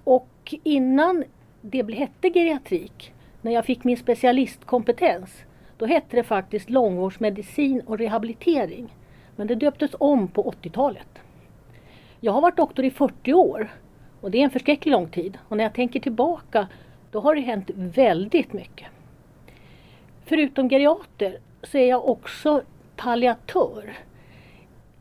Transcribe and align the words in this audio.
Och 0.03 0.55
innan 0.63 1.23
det 1.61 1.93
hette 1.93 2.29
geriatrik, 2.29 3.13
när 3.41 3.51
jag 3.51 3.65
fick 3.65 3.83
min 3.83 3.97
specialistkompetens, 3.97 5.43
då 5.77 5.85
hette 5.85 6.15
det 6.15 6.23
faktiskt 6.23 6.69
långvårdsmedicin 6.69 7.81
och 7.81 7.97
rehabilitering. 7.97 8.95
Men 9.35 9.47
det 9.47 9.55
döptes 9.55 9.91
om 9.99 10.27
på 10.27 10.51
80-talet. 10.51 11.24
Jag 12.25 12.31
har 12.31 12.41
varit 12.41 12.57
doktor 12.57 12.85
i 12.85 12.91
40 12.91 13.33
år 13.33 13.69
och 14.21 14.31
det 14.31 14.37
är 14.37 14.43
en 14.43 14.49
förskräcklig 14.49 14.91
lång 14.91 15.07
tid. 15.07 15.37
Och 15.47 15.57
när 15.57 15.63
jag 15.63 15.73
tänker 15.73 15.99
tillbaka 15.99 16.67
då 17.11 17.19
har 17.19 17.35
det 17.35 17.41
hänt 17.41 17.69
väldigt 17.75 18.53
mycket. 18.53 18.87
Förutom 20.25 20.69
geriater 20.69 21.37
så 21.63 21.77
är 21.77 21.89
jag 21.89 22.09
också 22.09 22.61
palliatör. 22.95 23.93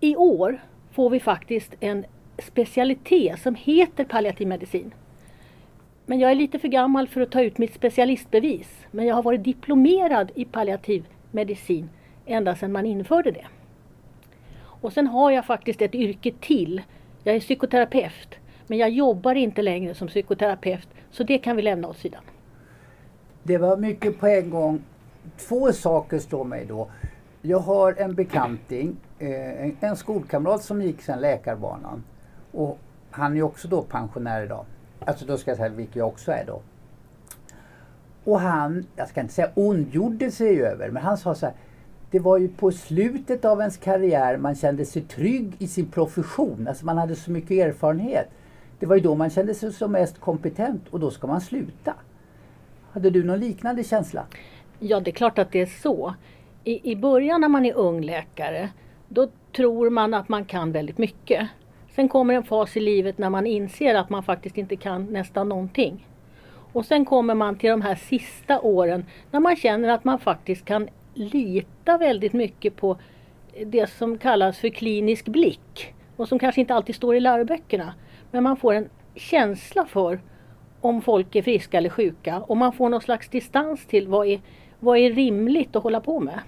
I 0.01 0.17
år 0.17 0.63
får 0.93 1.11
vi 1.11 1.21
faktiskt 1.21 1.75
en 1.81 2.05
specialitet 2.39 3.41
som 3.41 3.55
heter 3.55 4.05
palliativ 4.05 4.49
medicin. 4.49 4.95
Men 6.07 6.19
jag 6.19 6.31
är 6.31 6.35
lite 6.35 6.59
för 6.59 6.69
gammal 6.69 7.09
för 7.09 7.21
att 7.21 7.31
ta 7.31 7.43
ut 7.43 7.59
mitt 7.59 7.75
specialistbevis. 7.75 8.87
Men 8.91 9.07
jag 9.07 9.15
har 9.15 9.23
varit 9.23 9.45
diplomerad 9.45 10.33
i 10.35 10.45
palliativ 10.45 11.05
medicin 11.31 11.91
ända 12.27 12.57
sedan 12.57 12.73
man 12.73 12.87
införde 12.87 13.31
det. 13.31 13.47
Och 14.63 14.93
sen 14.93 15.07
har 15.07 15.31
jag 15.31 15.45
faktiskt 15.45 15.83
ett 15.83 15.95
yrke 15.95 16.33
till. 16.41 16.83
Jag 17.25 17.37
är 17.37 17.41
psykoterapeut. 17.41 18.35
Men 18.67 18.79
jag 18.79 18.91
jobbar 18.91 19.35
inte 19.35 19.63
längre 19.63 19.95
som 19.95 20.09
psykoterapeut 20.09 20.89
så 21.11 21.25
det 21.25 21.39
kan 21.39 21.57
vi 21.57 21.63
lämna 21.63 21.89
åt 21.89 21.97
sidan. 21.99 22.23
Det 23.43 23.59
var 23.59 23.77
mycket 23.77 24.21
på 24.21 24.27
en 24.27 24.51
gång. 24.51 24.83
Två 25.37 25.73
saker 25.73 26.19
står 26.19 26.45
mig 26.45 26.67
då. 26.67 26.91
Jag 27.43 27.59
har 27.59 27.95
en 27.99 28.15
bekanting, 28.15 28.97
eh, 29.19 29.85
en 29.85 29.97
skolkamrat 29.97 30.63
som 30.63 30.83
gick 30.83 31.03
sen 31.03 31.21
läkarbanan. 31.21 32.05
Och 32.53 32.79
han 33.11 33.37
är 33.37 33.43
också 33.43 33.69
då 33.69 33.83
pensionär 33.83 34.45
idag. 34.45 34.65
Alltså 35.01 35.27
då 35.27 35.37
ska 35.37 35.51
jag 35.51 35.59
säga 35.59 35.69
vilket 35.69 35.97
jag 35.97 36.09
också 36.09 36.33
är 36.33 36.45
då. 36.47 36.61
Och 38.25 38.41
han, 38.41 38.87
jag 38.97 39.09
ska 39.09 39.21
inte 39.21 39.35
säga 39.35 39.51
ondgjorde 39.55 40.31
sig 40.31 40.63
över, 40.63 40.91
men 40.91 41.03
han 41.03 41.17
sa 41.17 41.35
så 41.35 41.47
här. 41.47 41.55
Det 42.15 42.21
var 42.21 42.39
ju 42.39 42.49
på 42.49 42.73
slutet 42.73 43.45
av 43.45 43.61
ens 43.61 43.77
karriär 43.77 44.37
man 44.37 44.55
kände 44.55 44.85
sig 44.85 45.03
trygg 45.03 45.53
i 45.59 45.69
sin 45.69 45.87
profession. 45.87 46.67
Alltså 46.69 46.87
man 46.87 46.99
hade 46.99 47.17
så 47.17 47.31
mycket 47.31 47.51
erfarenhet. 47.51 48.31
Det 48.79 48.87
var 48.87 48.97
ju 48.97 49.03
då 49.03 49.15
man 49.15 49.31
kände 49.31 49.55
sig 49.55 49.73
som 49.73 49.93
mest 49.93 50.21
kompetent 50.21 50.89
och 50.91 51.01
då 51.01 51.11
ska 51.11 51.27
man 51.27 51.41
sluta. 51.41 51.95
Hade 52.93 53.11
du 53.11 53.25
någon 53.25 53.41
liknande 53.41 53.85
känsla? 53.85 54.27
Ja, 54.79 55.01
det 55.01 55.11
är 55.11 55.13
klart 55.13 55.39
att 55.39 55.53
det 55.53 55.61
är 55.61 55.67
så. 55.83 56.15
I, 56.65 56.91
I 56.93 56.97
början 56.97 57.41
när 57.41 57.49
man 57.49 57.67
är 57.67 57.75
ung 57.75 58.01
läkare, 58.01 58.69
då 59.09 59.29
tror 59.57 59.91
man 59.91 60.15
att 60.15 60.29
man 60.29 60.45
kan 60.45 60.73
väldigt 60.73 60.99
mycket. 60.99 61.49
Sen 61.95 62.09
kommer 62.09 62.35
en 62.35 62.45
fas 62.45 62.77
i 62.77 62.81
livet 62.81 63.19
när 63.19 63.31
man 63.31 63.47
inser 63.47 63.95
att 63.95 64.11
man 64.11 64.23
faktiskt 64.23 64.59
inte 64.59 64.77
kan 64.77 65.05
nästan 65.05 65.49
någonting. 65.49 66.09
Och 66.73 66.87
sen 66.87 67.05
kommer 67.05 67.35
man 67.35 67.57
till 67.57 67.71
de 67.71 67.83
här 67.83 67.95
sista 67.95 68.61
åren 68.61 69.05
när 69.31 69.41
man 69.41 69.57
känner 69.57 69.89
att 69.89 70.05
man 70.05 70.19
faktiskt 70.19 70.65
kan 70.65 70.89
lita 71.15 71.99
väldigt 71.99 72.33
mycket 72.33 72.77
på 72.77 72.97
det 73.67 73.91
som 73.91 74.19
kallas 74.19 74.59
för 74.59 74.69
klinisk 74.69 75.25
blick 75.25 75.95
och 76.17 76.29
som 76.29 76.39
kanske 76.39 76.61
inte 76.61 76.75
alltid 76.75 76.95
står 76.95 77.17
i 77.17 77.21
läroböckerna. 77.21 77.95
Men 78.31 78.43
man 78.43 78.57
får 78.57 78.75
en 78.75 78.89
känsla 79.15 79.87
för 79.87 80.21
om 80.81 81.03
folk 81.03 81.37
är 81.37 81.43
friska 81.43 81.79
eller 81.79 81.91
sjuka 81.91 82.41
och 82.41 82.57
man 82.57 82.73
får 82.73 82.89
någon 82.89 83.01
slags 83.01 83.29
distans 83.29 83.87
till 83.87 84.09
vad 84.09 84.27
är, 84.27 84.41
vad 84.81 84.99
är 84.99 85.13
rimligt 85.13 85.77
att 85.77 85.83
hålla 85.83 86.01
på 86.01 86.21
med. 86.21 86.41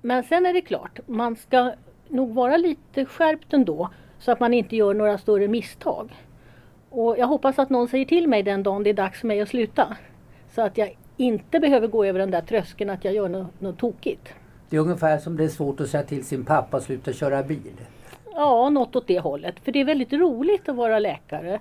Men 0.00 0.22
sen 0.22 0.46
är 0.46 0.52
det 0.52 0.60
klart, 0.60 1.00
man 1.06 1.36
ska 1.36 1.72
nog 2.08 2.34
vara 2.34 2.56
lite 2.56 3.04
skärpt 3.04 3.52
ändå 3.52 3.90
så 4.18 4.32
att 4.32 4.40
man 4.40 4.54
inte 4.54 4.76
gör 4.76 4.94
några 4.94 5.18
större 5.18 5.48
misstag. 5.48 6.12
Och 6.90 7.18
jag 7.18 7.26
hoppas 7.26 7.58
att 7.58 7.70
någon 7.70 7.88
säger 7.88 8.04
till 8.04 8.28
mig 8.28 8.42
den 8.42 8.62
dagen 8.62 8.82
det 8.82 8.90
är 8.90 8.94
dags 8.94 9.20
för 9.20 9.26
mig 9.26 9.40
att 9.40 9.48
sluta. 9.48 9.96
Så 10.50 10.62
att 10.62 10.78
jag 10.78 10.96
inte 11.22 11.60
behöver 11.60 11.88
gå 11.88 12.04
över 12.04 12.18
den 12.18 12.30
där 12.30 12.40
tröskeln 12.40 12.90
att 12.90 13.04
jag 13.04 13.14
gör 13.14 13.28
något, 13.28 13.60
något 13.60 13.78
tokigt. 13.78 14.28
Det 14.70 14.76
är 14.76 14.80
ungefär 14.80 15.18
som 15.18 15.36
det 15.36 15.44
är 15.44 15.48
svårt 15.48 15.80
att 15.80 15.88
säga 15.88 16.02
till 16.02 16.24
sin 16.24 16.44
pappa 16.44 16.76
att 16.76 16.82
sluta 16.82 17.12
köra 17.12 17.42
bil. 17.42 17.72
Ja, 18.34 18.68
något 18.70 18.96
åt 18.96 19.06
det 19.06 19.20
hållet. 19.20 19.54
För 19.62 19.72
det 19.72 19.80
är 19.80 19.84
väldigt 19.84 20.12
roligt 20.12 20.68
att 20.68 20.76
vara 20.76 20.98
läkare. 20.98 21.60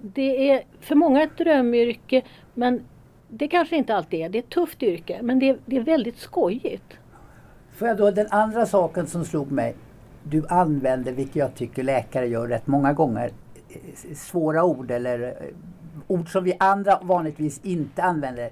Det 0.00 0.50
är 0.50 0.62
för 0.80 0.94
många 0.94 1.22
ett 1.22 1.38
drömyrke 1.38 2.22
men 2.54 2.84
det 3.28 3.48
kanske 3.48 3.76
inte 3.76 3.94
alltid 3.94 4.20
är. 4.20 4.28
Det 4.28 4.38
är 4.38 4.42
ett 4.42 4.50
tufft 4.50 4.82
yrke 4.82 5.18
men 5.22 5.38
det 5.38 5.48
är, 5.48 5.58
det 5.66 5.76
är 5.76 5.80
väldigt 5.80 6.18
skojigt. 6.18 6.98
Får 7.72 7.88
jag 7.88 7.96
då 7.96 8.10
den 8.10 8.26
andra 8.30 8.66
saken 8.66 9.06
som 9.06 9.24
slog 9.24 9.52
mig. 9.52 9.74
Du 10.22 10.46
använder, 10.48 11.12
vilket 11.12 11.36
jag 11.36 11.54
tycker 11.54 11.82
läkare 11.82 12.26
gör 12.26 12.48
rätt 12.48 12.66
många 12.66 12.92
gånger, 12.92 13.30
svåra 14.14 14.64
ord 14.64 14.90
eller 14.90 15.22
eh, 15.22 15.32
ord 16.06 16.32
som 16.32 16.44
vi 16.44 16.56
andra 16.58 16.98
vanligtvis 17.02 17.60
inte 17.64 18.02
använder. 18.02 18.50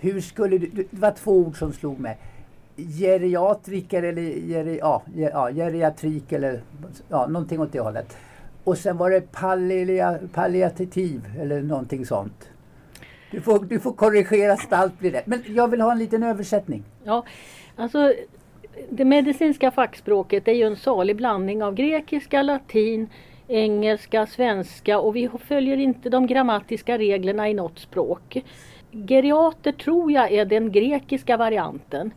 Hur 0.00 0.20
skulle 0.20 0.58
du, 0.58 0.66
det 0.66 0.86
var 0.90 1.10
två 1.10 1.32
ord 1.32 1.58
som 1.58 1.72
slog 1.72 2.00
mig 2.00 2.18
geriatriker 2.76 4.02
eller 4.02 4.22
geri, 4.22 4.78
ja, 4.78 5.02
ja, 5.16 5.48
geriatrik 5.50 6.32
eller 6.32 6.60
ja, 7.08 7.26
någonting 7.26 7.60
åt 7.60 7.72
det 7.72 7.80
hållet. 7.80 8.16
Och 8.64 8.78
sen 8.78 8.96
var 8.96 9.10
det 9.10 9.32
pallia, 9.32 10.18
palliativ 10.32 11.22
eller 11.40 11.62
någonting 11.62 12.06
sånt. 12.06 12.50
Du 13.30 13.40
får, 13.40 13.64
du 13.64 13.80
får 13.80 13.92
korrigera 13.92 14.56
så 14.56 14.74
allt 14.74 14.98
blir 14.98 15.10
rätt. 15.10 15.26
Men 15.26 15.42
jag 15.46 15.68
vill 15.68 15.80
ha 15.80 15.92
en 15.92 15.98
liten 15.98 16.22
översättning. 16.22 16.82
Ja, 17.04 17.24
alltså 17.76 18.12
det 18.90 19.04
medicinska 19.04 19.70
fackspråket 19.70 20.48
är 20.48 20.52
ju 20.52 20.62
en 20.62 20.76
salig 20.76 21.16
blandning 21.16 21.62
av 21.62 21.74
grekiska, 21.74 22.42
latin, 22.42 23.08
engelska, 23.48 24.26
svenska 24.26 24.98
och 24.98 25.16
vi 25.16 25.30
följer 25.44 25.76
inte 25.76 26.10
de 26.10 26.26
grammatiska 26.26 26.98
reglerna 26.98 27.48
i 27.48 27.54
något 27.54 27.78
språk. 27.78 28.44
Geriater 29.04 29.72
tror 29.72 30.12
jag 30.12 30.32
är 30.32 30.44
den 30.44 30.72
grekiska 30.72 31.36
varianten. 31.36 32.10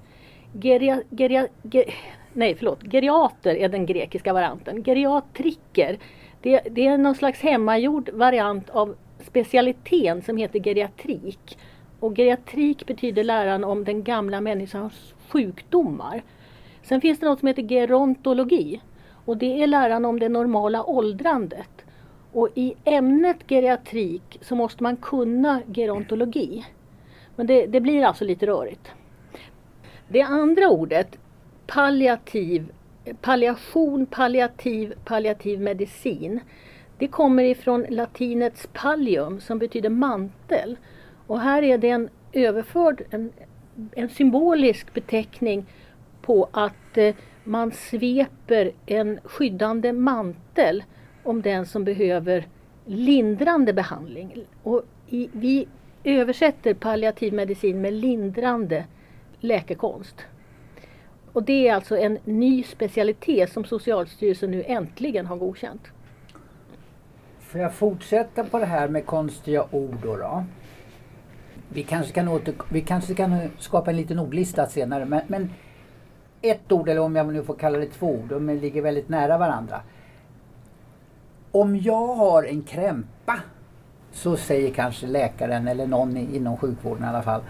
Geria, 0.62 1.02
geria, 1.10 1.48
ger, 1.62 1.94
nej, 2.34 2.56
förlåt. 2.56 2.80
Geriater 2.92 3.56
är 3.56 3.70
den 3.70 3.86
grekiska 3.86 4.34
varianten. 4.34 4.84
Geriatriker, 4.84 5.98
det, 6.42 6.62
det 6.72 6.88
är 6.88 6.98
någon 6.98 7.16
slags 7.16 7.42
hemmagjord 7.42 8.10
variant 8.14 8.70
av 8.70 8.96
specialiteten 9.20 10.22
som 10.22 10.38
heter 10.38 10.60
geriatrik. 10.60 11.58
Och 12.00 12.16
geriatrik 12.16 12.86
betyder 12.86 13.24
läran 13.24 13.64
om 13.64 13.84
den 13.84 14.04
gamla 14.04 14.42
människans 14.42 15.14
sjukdomar. 15.30 16.24
Sen 16.84 17.02
finns 17.02 17.20
det 17.20 17.26
något 17.26 17.40
som 17.40 17.48
heter 17.48 17.64
gerontologi 17.64 18.82
och 19.26 19.38
det 19.38 19.64
är 19.64 19.68
läran 19.68 20.06
om 20.06 20.20
det 20.20 20.30
normala 20.30 20.84
åldrandet. 20.84 21.86
Och 22.32 22.50
i 22.56 22.76
ämnet 22.84 23.38
geriatrik 23.48 24.38
så 24.42 24.56
måste 24.56 24.84
man 24.84 24.98
kunna 24.98 25.62
gerontologi. 25.74 26.66
Men 27.36 27.48
det, 27.48 27.66
det 27.66 27.82
blir 27.82 28.04
alltså 28.04 28.26
lite 28.26 28.48
rörigt. 28.48 28.92
Det 30.08 30.22
andra 30.22 30.70
ordet, 30.70 31.18
palliativ, 31.68 32.72
palliation, 33.22 34.06
palliativ, 34.06 34.94
palliativ 35.06 35.62
medicin. 35.62 36.40
Det 36.98 37.08
kommer 37.08 37.44
ifrån 37.44 37.86
latinets 37.90 38.70
pallium 38.74 39.42
som 39.42 39.60
betyder 39.60 39.90
mantel. 39.90 40.78
Och 41.28 41.40
här 41.40 41.64
är 41.64 41.78
det 41.78 41.90
en 41.90 42.10
överförd, 42.34 43.04
en, 43.10 43.32
en 43.92 44.10
symbolisk 44.10 44.94
beteckning 44.94 45.66
på 46.22 46.50
att 46.52 46.98
eh, 46.98 47.16
man 47.44 47.72
sveper 47.72 48.72
en 48.86 49.20
skyddande 49.24 49.94
mantel 49.94 50.84
om 51.30 51.42
den 51.42 51.66
som 51.66 51.84
behöver 51.84 52.48
lindrande 52.86 53.74
behandling. 53.74 54.46
Och 54.64 54.84
i, 55.08 55.30
vi 55.32 55.68
översätter 56.04 56.74
palliativ 56.74 57.34
medicin 57.34 57.82
med 57.82 57.94
lindrande 57.94 58.86
läkekonst. 59.40 60.16
Och 61.34 61.44
det 61.44 61.68
är 61.68 61.76
alltså 61.76 61.98
en 61.98 62.18
ny 62.24 62.64
specialitet 62.64 63.52
som 63.52 63.66
Socialstyrelsen 63.66 64.52
nu 64.52 64.64
äntligen 64.64 65.26
har 65.26 65.38
godkänt. 65.38 65.82
Får 67.40 67.62
jag 67.62 67.74
fortsätta 67.74 68.44
på 68.44 68.60
det 68.60 68.66
här 68.66 68.88
med 68.88 69.06
konstiga 69.06 69.66
ord 69.72 69.98
då? 70.04 70.16
då? 70.16 70.44
Vi, 71.70 71.84
kanske 71.84 72.14
kan 72.14 72.28
åter, 72.28 72.54
vi 72.72 72.82
kanske 72.82 73.14
kan 73.14 73.38
skapa 73.60 73.92
en 73.92 73.98
liten 73.98 74.20
ordlista 74.20 74.68
senare 74.68 75.06
men, 75.06 75.22
men 75.28 75.50
ett 76.42 76.72
ord, 76.72 76.90
eller 76.90 77.02
om 77.02 77.16
jag 77.16 77.34
nu 77.34 77.44
får 77.44 77.56
kalla 77.56 77.78
det 77.78 77.86
två 77.86 78.08
ord, 78.08 78.30
de 78.30 78.50
ligger 78.50 78.82
väldigt 78.82 79.10
nära 79.10 79.38
varandra. 79.38 79.82
Om 81.52 81.78
jag 81.78 82.08
har 82.08 82.44
en 82.44 82.62
krämpa 82.62 83.40
så 84.12 84.38
säger 84.38 84.72
kanske 84.72 85.08
läkaren 85.08 85.68
eller 85.68 85.88
någon 85.88 86.18
inom 86.18 86.58
sjukvården 86.58 87.04
i 87.04 87.08
alla 87.08 87.22
fall 87.22 87.42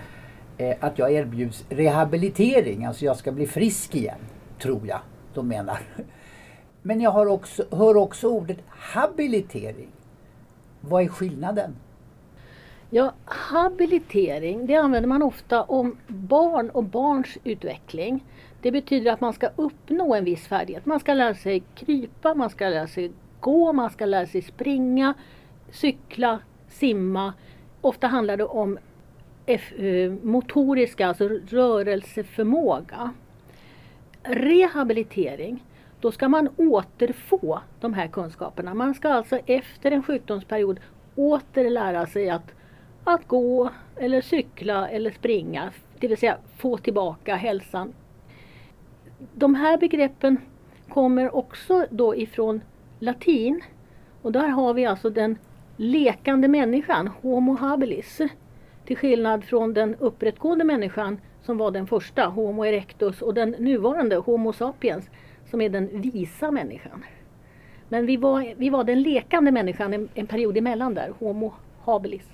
eh, 0.58 0.76
att 0.80 1.00
jag 1.00 1.12
erbjuds 1.12 1.66
rehabilitering, 1.70 2.86
alltså 2.86 3.06
jag 3.06 3.18
ska 3.18 3.32
bli 3.32 3.48
frisk 3.48 3.96
igen. 3.96 4.20
Tror 4.60 4.88
jag 4.88 5.00
de 5.34 5.48
menar. 5.48 5.80
Men 6.82 7.02
jag 7.02 7.12
har 7.12 7.26
också, 7.26 7.64
hör 7.72 7.98
också 7.98 8.28
ordet 8.28 8.58
habilitering. 8.68 9.90
Vad 10.82 11.04
är 11.04 11.08
skillnaden? 11.08 11.76
Ja, 12.90 13.14
habilitering 13.26 14.66
det 14.66 14.76
använder 14.76 15.08
man 15.08 15.24
ofta 15.24 15.64
om 15.64 15.98
barn 16.08 16.70
och 16.70 16.84
barns 16.84 17.38
utveckling. 17.44 18.26
Det 18.62 18.72
betyder 18.72 19.12
att 19.12 19.22
man 19.22 19.34
ska 19.34 19.50
uppnå 19.56 20.16
en 20.16 20.24
viss 20.24 20.48
färdighet. 20.48 20.86
Man 20.86 21.00
ska 21.00 21.14
lära 21.14 21.36
sig 21.36 21.64
krypa, 21.76 22.34
man 22.34 22.50
ska 22.50 22.70
lära 22.70 22.88
sig 22.88 23.12
gå, 23.40 23.74
man 23.74 23.90
ska 23.90 24.06
lära 24.06 24.26
sig 24.26 24.42
springa, 24.42 25.14
cykla, 25.72 26.40
simma. 26.68 27.34
Ofta 27.82 28.08
handlar 28.08 28.38
det 28.38 28.46
om 28.46 28.78
eh, 29.46 30.12
motoriska, 30.24 31.08
alltså 31.08 31.28
rörelseförmåga. 31.28 33.14
Rehabilitering, 34.24 35.64
då 36.02 36.12
ska 36.12 36.30
man 36.30 36.50
återfå 36.58 37.60
de 37.80 37.94
här 37.94 38.08
kunskaperna. 38.08 38.74
Man 38.74 38.94
ska 38.94 39.10
alltså 39.10 39.38
efter 39.46 39.92
en 39.92 40.04
sjukdomsperiod 40.04 40.80
åter 41.16 41.70
lära 41.70 42.06
sig 42.06 42.30
att, 42.30 42.52
att 43.04 43.28
gå 43.28 43.70
eller 43.96 44.22
cykla 44.22 44.90
eller 44.90 45.12
springa. 45.12 45.72
Det 46.00 46.08
vill 46.08 46.18
säga 46.18 46.38
få 46.58 46.78
tillbaka 46.78 47.36
hälsan. 47.36 47.94
De 49.34 49.56
här 49.56 49.78
begreppen 49.78 50.38
kommer 50.90 51.36
också 51.36 51.86
då 51.90 52.16
ifrån 52.16 52.62
latin. 53.00 53.62
Och 54.22 54.32
där 54.32 54.48
har 54.48 54.74
vi 54.74 54.86
alltså 54.86 55.10
den 55.10 55.38
lekande 55.78 56.48
människan, 56.48 57.08
Homo 57.22 57.56
habilis. 57.56 58.22
Till 58.86 58.98
skillnad 58.98 59.44
från 59.44 59.74
den 59.74 59.96
upprättgående 59.96 60.66
människan 60.66 61.18
som 61.44 61.58
var 61.58 61.72
den 61.72 61.88
första, 61.88 62.26
Homo 62.26 62.66
erectus, 62.66 63.22
och 63.22 63.34
den 63.34 63.50
nuvarande, 63.50 64.16
Homo 64.16 64.54
sapiens, 64.54 65.10
som 65.50 65.62
är 65.62 65.70
den 65.70 66.02
visa 66.02 66.52
människan. 66.52 67.04
Men 67.90 68.06
vi 68.06 68.18
var, 68.18 68.54
vi 68.58 68.70
var 68.70 68.84
den 68.84 69.02
lekande 69.02 69.52
människan 69.52 69.94
en, 69.94 70.10
en 70.14 70.28
period 70.28 70.58
emellan 70.58 70.94
där, 70.94 71.14
Homo 71.20 71.54
habilis. 71.84 72.28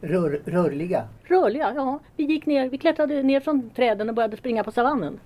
Rör, 0.00 0.42
rörliga? 0.44 1.08
Rörliga, 1.22 1.72
ja. 1.76 2.00
Vi 2.16 2.24
gick 2.24 2.46
ner, 2.46 2.68
vi 2.68 2.78
klättrade 2.78 3.22
ner 3.22 3.40
från 3.40 3.70
träden 3.70 4.08
och 4.08 4.14
började 4.14 4.36
springa 4.36 4.64
på 4.64 4.72
savannen. 4.72 5.20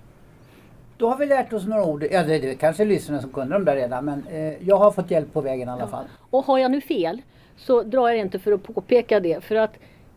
Då 0.99 1.09
har 1.09 1.17
vi 1.17 1.25
lärt 1.25 1.53
oss 1.53 1.65
några 1.65 1.83
ord. 1.83 2.05
Ja, 2.11 2.23
det 2.23 2.35
är 2.35 2.53
kanske 2.53 2.85
lyssnarna 2.85 3.21
som 3.21 3.31
kunde 3.31 3.55
dem 3.55 3.65
där 3.65 3.75
redan 3.75 4.05
men 4.05 4.27
eh, 4.27 4.67
jag 4.67 4.77
har 4.77 4.91
fått 4.91 5.11
hjälp 5.11 5.33
på 5.33 5.41
vägen 5.41 5.69
i 5.69 5.71
alla 5.71 5.87
fall. 5.87 6.05
Och 6.29 6.45
har 6.45 6.57
jag 6.57 6.71
nu 6.71 6.81
fel 6.81 7.21
så 7.57 7.83
drar 7.83 8.09
jag 8.09 8.17
inte 8.17 8.39
för 8.39 8.51
att 8.51 8.63
påpeka 8.63 9.19
det 9.19 9.43
för 9.43 9.55
att 9.55 9.73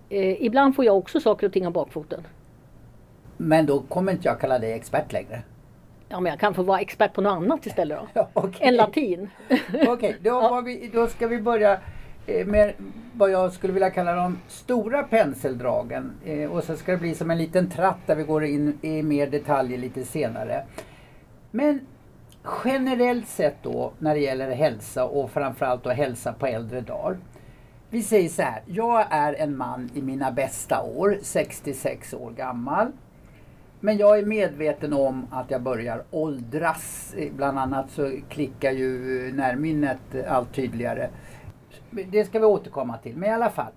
eh, 0.09 0.43
ibland 0.43 0.77
får 0.77 0.85
jag 0.85 0.97
också 0.97 1.21
saker 1.21 1.47
och 1.47 1.53
ting 1.53 1.67
av 1.67 1.73
bakfoten. 1.73 2.27
Men 3.37 3.67
då 3.67 3.81
kommer 3.81 4.13
inte 4.13 4.29
jag 4.29 4.41
kalla 4.41 4.59
dig 4.59 4.73
expert 4.73 5.13
längre. 5.13 5.43
Ja 6.09 6.21
men 6.21 6.31
jag 6.31 6.41
kan 6.41 6.55
få 6.55 6.63
vara 6.63 6.81
expert 6.81 7.13
på 7.13 7.21
något 7.21 7.33
annat 7.33 7.67
istället 7.67 7.99
då. 7.99 8.09
Ja, 8.35 8.43
okay. 8.43 8.69
Än 8.69 8.77
latin. 8.77 9.31
Okej, 9.69 9.89
okay, 9.89 10.15
då, 10.21 10.31
ja. 10.31 10.65
då 10.93 11.07
ska 11.07 11.27
vi 11.27 11.41
börja 11.41 11.81
Eh, 12.27 12.47
med 12.47 12.75
vad 13.15 13.31
jag 13.31 13.53
skulle 13.53 13.73
vilja 13.73 13.91
kalla 13.91 14.15
de 14.15 14.39
stora 14.49 15.03
penseldragen. 15.03 16.13
Eh, 16.25 16.51
och 16.51 16.65
så 16.65 16.77
ska 16.77 16.93
det 16.93 16.99
bli 16.99 17.15
som 17.15 17.31
en 17.31 17.39
liten 17.39 17.71
tratt 17.71 17.99
där 18.07 18.17
vi 18.17 18.23
går 18.23 18.45
in 18.45 18.79
i 18.83 19.03
mer 19.03 19.27
detaljer 19.27 19.79
lite 19.79 20.05
senare. 20.05 20.65
Men 21.51 21.81
generellt 22.65 23.29
sett 23.29 23.57
då 23.63 23.93
när 23.99 24.15
det 24.15 24.21
gäller 24.21 24.51
hälsa 24.51 25.05
och 25.05 25.31
framförallt 25.31 25.85
då 25.85 25.91
hälsa 25.91 26.33
på 26.33 26.47
äldre 26.47 26.81
dagar. 26.81 27.17
Vi 27.91 28.03
säger 28.03 28.29
så 28.29 28.43
här, 28.43 28.63
jag 28.67 29.07
är 29.11 29.35
en 29.35 29.57
man 29.57 29.91
i 29.95 30.03
mina 30.03 30.31
bästa 30.31 30.83
år, 30.83 31.19
66 31.23 32.15
år 32.15 32.31
gammal. 32.31 32.93
Men 33.81 33.97
jag 33.97 34.19
är 34.19 34.27
medveten 34.27 34.93
om 34.93 35.27
att 35.31 35.51
jag 35.51 35.63
börjar 35.63 36.03
åldras. 36.11 37.15
Eh, 37.19 37.33
bland 37.33 37.59
annat 37.59 37.91
så 37.91 38.13
klickar 38.29 38.71
ju 38.71 39.33
närminnet 39.33 40.27
allt 40.29 40.55
tydligare. 40.55 41.09
Det 42.11 42.25
ska 42.25 42.39
vi 42.39 42.45
återkomma 42.45 42.99
till. 42.99 43.17
Men 43.17 43.31
i 43.31 43.33
alla 43.33 43.51
fall. 43.51 43.73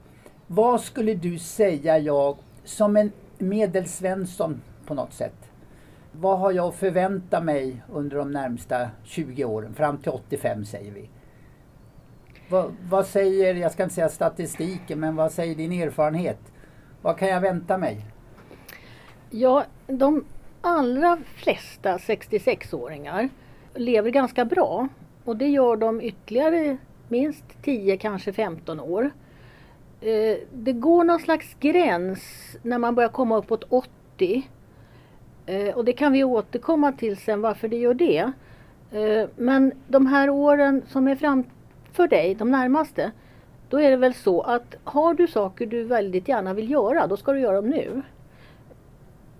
Vad 0.47 0.81
skulle 0.81 1.13
du 1.13 1.39
säga 1.39 1.99
jag 1.99 2.37
som 2.63 2.97
en 2.97 3.11
medelsvensson 3.37 4.61
på 4.85 4.93
något 4.93 5.13
sätt? 5.13 5.51
Vad 6.11 6.39
har 6.39 6.51
jag 6.51 6.67
att 6.67 6.75
förvänta 6.75 7.41
mig 7.41 7.83
under 7.91 8.17
de 8.17 8.31
närmsta 8.31 8.89
20 9.03 9.45
åren? 9.45 9.73
Fram 9.73 9.97
till 9.97 10.11
85 10.11 10.65
säger 10.65 10.91
vi. 10.91 11.09
Vad, 12.49 12.75
vad 12.89 13.05
säger, 13.05 13.55
jag 13.55 13.71
ska 13.71 13.83
inte 13.83 13.95
säga 13.95 14.09
statistiken, 14.09 14.99
men 14.99 15.15
vad 15.15 15.31
säger 15.31 15.55
din 15.55 15.71
erfarenhet? 15.71 16.39
Vad 17.01 17.17
kan 17.17 17.27
jag 17.27 17.41
vänta 17.41 17.77
mig? 17.77 18.05
Ja, 19.29 19.63
de 19.87 20.25
allra 20.61 21.17
flesta 21.35 21.97
66-åringar 21.97 23.29
lever 23.73 24.09
ganska 24.09 24.45
bra. 24.45 24.87
Och 25.23 25.37
det 25.37 25.47
gör 25.47 25.75
de 25.75 26.01
ytterligare 26.01 26.77
minst 27.09 27.43
10, 27.61 27.97
kanske 27.97 28.33
15 28.33 28.79
år. 28.79 29.11
Eh, 30.01 30.37
det 30.53 30.73
går 30.73 31.03
någon 31.03 31.19
slags 31.19 31.55
gräns 31.59 32.21
när 32.61 32.77
man 32.77 32.95
börjar 32.95 33.09
komma 33.09 33.37
uppåt 33.37 33.63
80. 33.69 34.49
Eh, 35.45 35.75
och 35.75 35.85
det 35.85 35.93
kan 35.93 36.11
vi 36.11 36.23
återkomma 36.23 36.91
till 36.91 37.17
sen 37.17 37.41
varför 37.41 37.67
det 37.67 37.77
gör 37.77 37.93
det. 37.93 38.31
Eh, 38.91 39.29
men 39.35 39.71
de 39.87 40.05
här 40.05 40.29
åren 40.29 40.81
som 40.87 41.07
är 41.07 41.15
framför 41.15 42.07
dig, 42.07 42.35
de 42.35 42.51
närmaste, 42.51 43.11
då 43.69 43.81
är 43.81 43.89
det 43.89 43.97
väl 43.97 44.13
så 44.13 44.41
att 44.41 44.75
har 44.83 45.13
du 45.13 45.27
saker 45.27 45.65
du 45.65 45.83
väldigt 45.83 46.27
gärna 46.27 46.53
vill 46.53 46.71
göra, 46.71 47.07
då 47.07 47.17
ska 47.17 47.33
du 47.33 47.39
göra 47.39 47.55
dem 47.55 47.69
nu. 47.69 48.01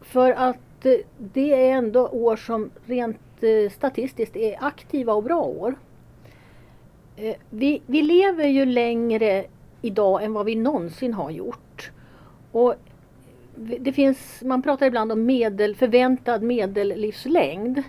För 0.02 0.32
att 0.32 0.86
det 1.18 1.70
är 1.70 1.76
ändå 1.76 2.08
år 2.08 2.36
som 2.36 2.70
rent 2.86 3.18
statistiskt 3.72 4.36
är 4.36 4.64
aktiva 4.64 5.14
och 5.14 5.24
bra 5.24 5.42
år. 5.42 5.76
Eh, 7.18 7.36
vi, 7.50 7.82
vi 7.86 8.02
lever 8.02 8.48
ju 8.48 8.66
längre 8.66 9.46
idag 9.82 10.24
än 10.24 10.34
vad 10.34 10.46
vi 10.46 10.56
någonsin 10.56 11.14
har 11.14 11.32
gjort. 11.32 11.92
Och 12.52 12.76
det 13.56 13.94
finns, 13.94 14.42
man 14.42 14.62
pratar 14.62 14.86
ibland 14.86 15.12
om 15.12 15.26
medel, 15.26 15.76
förväntad 15.76 16.44
medellivslängd. 16.44 17.84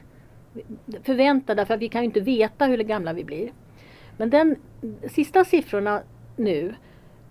Förväntad 1.02 1.56
därför 1.56 1.74
att 1.74 1.80
vi 1.80 1.88
kan 1.88 2.00
ju 2.00 2.04
inte 2.04 2.20
veta 2.20 2.64
hur 2.64 2.78
gamla 2.78 3.12
vi 3.12 3.24
blir. 3.24 3.52
Men 4.16 4.30
den 4.30 4.56
sista 5.10 5.44
siffrorna 5.44 6.02
nu, 6.36 6.74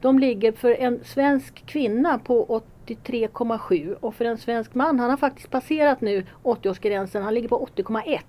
de 0.02 0.20
ligger 0.20 0.52
för 0.52 0.72
en 0.72 1.00
svensk 1.04 1.66
kvinna 1.66 2.20
på 2.20 2.62
83,7 2.86 3.94
och 3.94 4.16
för 4.16 4.26
en 4.26 4.38
svensk 4.38 4.76
man, 4.76 5.00
han 5.00 5.10
har 5.10 5.18
faktiskt 5.18 5.50
passerat 5.50 6.02
nu 6.02 6.26
80-årsgränsen, 6.44 7.22
han 7.22 7.34
ligger 7.34 7.50
på 7.50 7.68
80,1. 7.76 8.20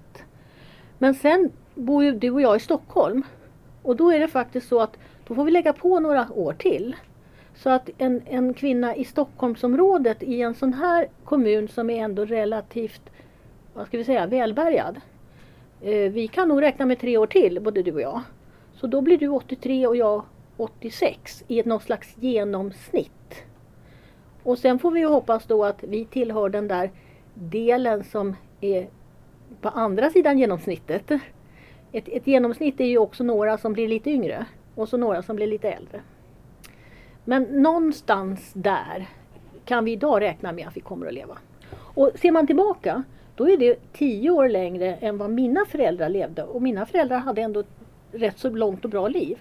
Men 0.99 1.15
sen 1.15 1.53
bor 1.75 2.05
ju 2.05 2.13
du 2.13 2.31
och 2.31 2.41
jag 2.41 2.57
i 2.57 2.61
Stockholm 2.61 3.23
och 3.87 3.97
då 3.97 4.11
är 4.11 4.21
det 4.21 4.29
faktiskt 4.29 4.69
så 4.69 4.81
att 4.81 4.97
då 5.29 5.35
får 5.35 5.45
vi 5.45 5.51
lägga 5.51 5.73
på 5.73 6.01
några 6.01 6.29
år 6.33 6.53
till. 6.53 6.97
Så 7.55 7.71
att 7.71 7.91
en, 7.99 8.23
en 8.27 8.55
kvinna 8.55 8.97
i 8.97 9.05
Stockholmsområdet 9.05 10.23
i 10.23 10.41
en 10.41 10.55
sån 10.55 10.73
här 10.73 11.09
kommun 11.25 11.69
som 11.69 11.91
är 11.91 12.05
ändå 12.05 12.25
relativt, 12.25 13.03
vad 13.75 13.87
ska 13.87 13.99
vi 13.99 14.05
säga, 14.05 14.27
välbärgad. 14.27 15.01
Eh, 15.81 16.13
vi 16.13 16.29
kan 16.29 16.49
nog 16.49 16.63
räkna 16.63 16.87
med 16.87 16.99
tre 16.99 17.17
år 17.19 17.27
till, 17.27 17.61
både 17.61 17.83
du 17.83 17.93
och 17.93 18.01
jag. 18.01 18.21
Så 18.75 18.87
då 18.87 19.01
blir 19.01 19.19
du 19.19 19.29
83 19.29 19.87
och 19.87 19.97
jag 19.97 20.23
86 20.57 21.45
i 21.49 21.63
något 21.63 21.83
slags 21.83 22.17
genomsnitt. 22.21 23.45
Och 24.43 24.59
sen 24.59 24.79
får 24.79 24.91
vi 24.91 25.03
hoppas 25.03 25.47
då 25.47 25.65
att 25.65 25.83
vi 25.83 26.05
tillhör 26.05 26.49
den 26.49 26.69
där 26.69 26.91
delen 27.35 28.05
som 28.05 28.37
är 28.61 28.89
på 29.61 29.69
andra 29.69 30.11
sidan 30.11 30.39
genomsnittet. 30.39 31.11
Ett, 31.97 32.09
ett 32.09 32.27
genomsnitt 32.27 32.81
är 32.81 32.85
ju 32.85 32.99
också 32.99 33.25
några 33.25 33.59
som 33.59 33.73
blir 33.73 33.89
lite 33.89 34.11
yngre 34.11 34.47
och 34.75 34.89
så 34.89 34.97
några 34.97 35.23
som 35.23 35.37
blir 35.37 35.47
lite 35.47 35.71
äldre. 35.71 36.01
Men 37.25 37.43
någonstans 37.43 38.53
där 38.55 39.09
kan 39.65 39.85
vi 39.85 39.93
idag 39.93 40.21
räkna 40.21 40.53
med 40.53 40.69
att 40.69 40.77
vi 40.77 40.81
kommer 40.81 41.07
att 41.07 41.15
leva. 41.15 41.39
Och 41.73 42.11
ser 42.21 42.31
man 42.31 42.47
tillbaka 42.47 43.03
då 43.37 43.51
är 43.51 43.57
det 43.57 43.93
tio 43.93 44.31
år 44.31 44.49
längre 44.49 44.95
än 44.95 45.19
vad 45.19 45.31
mina 45.31 45.65
föräldrar 45.69 46.09
levde 46.09 46.43
och 46.43 46.63
mina 46.63 46.87
föräldrar 46.87 47.19
hade 47.19 47.43
ändå 47.43 47.61
ett 47.61 47.71
rätt 48.13 48.39
så 48.39 48.51
långt 48.51 48.85
och 48.85 48.91
bra 48.91 49.09
liv. 49.09 49.39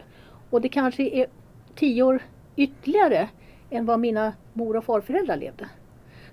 Och 0.49 0.61
det 0.61 0.69
kanske 0.69 1.03
är 1.03 1.27
tio 1.75 2.03
år 2.03 2.19
ytterligare 2.55 3.29
än 3.69 3.85
vad 3.85 3.99
mina 3.99 4.33
mor 4.53 4.75
och 4.75 4.83
farföräldrar 4.83 5.37
levde. 5.37 5.69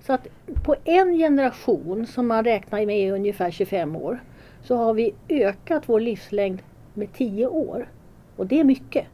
Så 0.01 0.13
att 0.13 0.27
på 0.65 0.77
en 0.85 1.19
generation 1.19 2.07
som 2.07 2.27
man 2.27 2.45
räknar 2.45 2.87
med 2.87 2.97
är 2.97 3.13
ungefär 3.13 3.51
25 3.51 3.97
år 3.97 4.21
så 4.63 4.77
har 4.77 4.95
vi 4.95 5.15
ökat 5.29 5.83
vår 5.87 6.01
livslängd 6.01 6.63
med 6.95 7.13
10 7.13 7.47
år. 7.47 7.89
Och 8.37 8.47
det 8.47 8.61
är 8.61 8.65
mycket. 8.65 9.07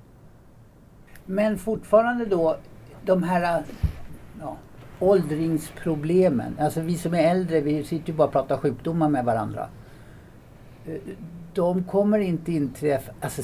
Men 1.26 1.58
fortfarande 1.58 2.24
då, 2.24 2.56
de 3.04 3.22
här 3.22 3.62
ja, 4.40 4.56
åldringsproblemen. 4.98 6.56
Alltså 6.60 6.80
vi 6.80 6.96
som 6.96 7.14
är 7.14 7.30
äldre, 7.30 7.60
vi 7.60 7.84
sitter 7.84 8.08
ju 8.08 8.14
bara 8.14 8.26
och 8.26 8.32
pratar 8.32 8.56
sjukdomar 8.56 9.08
med 9.08 9.24
varandra. 9.24 9.68
De 11.54 11.84
kommer 11.84 12.18
inte 12.18 12.52
inträffa, 12.52 13.12
alltså 13.20 13.42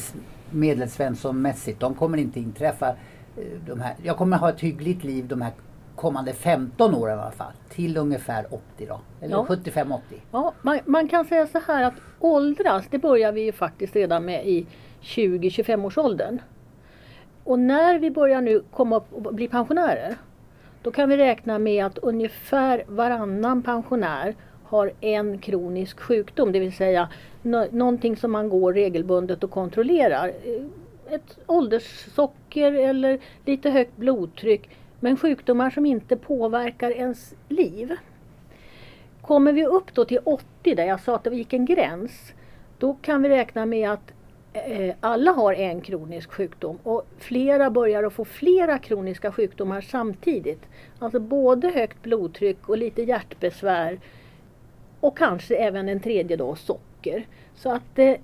medelsvenssonmässigt, 0.51 1.81
de 1.81 1.95
kommer 1.95 2.19
inte 2.19 2.41
inträffa 2.41 2.89
eh, 2.89 3.45
de 3.67 3.81
här, 3.81 3.95
jag 4.03 4.17
kommer 4.17 4.37
ha 4.37 4.51
ett 4.51 4.61
hyggligt 4.61 5.05
liv 5.05 5.29
de 5.29 5.43
här 5.43 5.53
kommande 5.97 6.33
15 6.33 6.95
åren 6.95 7.19
i 7.19 7.23
alla 7.23 7.31
fall. 7.31 7.53
Till 7.69 7.97
ungefär 7.97 8.47
80 8.51 8.87
då. 8.89 9.01
Eller 9.21 9.37
ja. 9.37 9.47
75-80. 9.49 10.01
Ja, 10.33 10.53
man, 10.63 10.79
man, 10.85 11.09
kan 11.09 11.25
säga 11.25 11.47
så 11.47 11.61
här 11.67 11.83
att 11.85 11.95
åldras, 12.21 12.85
det 12.91 12.99
börjar 12.99 13.33
vi 13.33 13.41
ju 13.41 13.53
faktiskt 13.53 13.97
redan 13.97 14.25
med 14.25 14.47
i 14.47 14.67
20-25 15.03 15.85
års 15.85 15.99
åldern. 15.99 16.39
Och 17.45 17.59
när 17.59 17.99
vi 17.99 18.11
börjar 18.11 18.41
nu 18.41 18.63
komma 18.71 18.97
upp 18.97 19.13
och 19.13 19.35
bli 19.35 19.49
pensionärer 19.49 20.17
då 20.85 20.91
kan 20.91 21.09
vi 21.09 21.17
räkna 21.17 21.59
med 21.59 21.87
att 21.87 21.99
ungefär 21.99 22.85
varannan 22.87 23.63
pensionär 23.63 24.35
har 24.65 24.93
en 25.01 25.39
kronisk 25.39 26.01
sjukdom, 26.01 26.53
det 26.53 26.59
vill 26.59 26.73
säga 26.73 27.09
någonting 27.71 28.17
som 28.17 28.33
man 28.33 28.49
går 28.49 28.73
regelbundet 28.73 29.45
och 29.45 29.51
kontrollerar. 29.51 30.33
Ett 31.11 31.39
ålderssocker 31.47 32.73
eller 32.73 33.19
lite 33.45 33.71
högt 33.71 33.97
blodtryck, 33.97 34.71
men 35.05 35.17
sjukdomar 35.17 35.71
som 35.71 35.87
inte 35.87 36.17
påverkar 36.17 36.91
ens 36.91 37.35
liv. 37.49 37.97
Kommer 39.23 39.53
vi 39.53 39.67
upp 39.67 39.95
då 39.95 40.05
till 40.05 40.19
80, 40.25 40.75
där 40.75 40.85
jag 40.85 41.01
sa 41.01 41.15
att 41.15 41.25
det 41.25 41.37
gick 41.37 41.53
en 41.53 41.65
gräns, 41.65 42.33
då 42.79 42.95
kan 42.95 43.23
vi 43.23 43.29
räkna 43.29 43.67
med 43.67 43.91
att 43.91 44.13
eh, 44.53 44.95
alla 45.01 45.31
har 45.33 45.53
en 45.53 45.81
kronisk 45.81 46.33
sjukdom 46.33 46.79
och 46.83 47.07
flera 47.19 47.71
börjar 47.71 48.05
att 48.05 48.13
få 48.13 48.25
flera 48.25 48.79
kroniska 48.79 49.33
sjukdomar 49.33 49.81
samtidigt. 49.81 50.63
Alltså 50.99 51.21
både 51.21 51.69
högt 51.69 52.03
blodtryck 52.03 52.69
och 52.69 52.79
lite 52.79 53.03
hjärtbesvär 53.03 54.01
och 55.01 55.19
kanske 55.19 55.57
även 55.57 55.89
en 55.89 56.01
tredje 56.01 56.37
då, 56.37 56.55
socker. 56.55 57.27
Så 57.55 57.73
att 57.73 57.99
eh, 57.99 58.15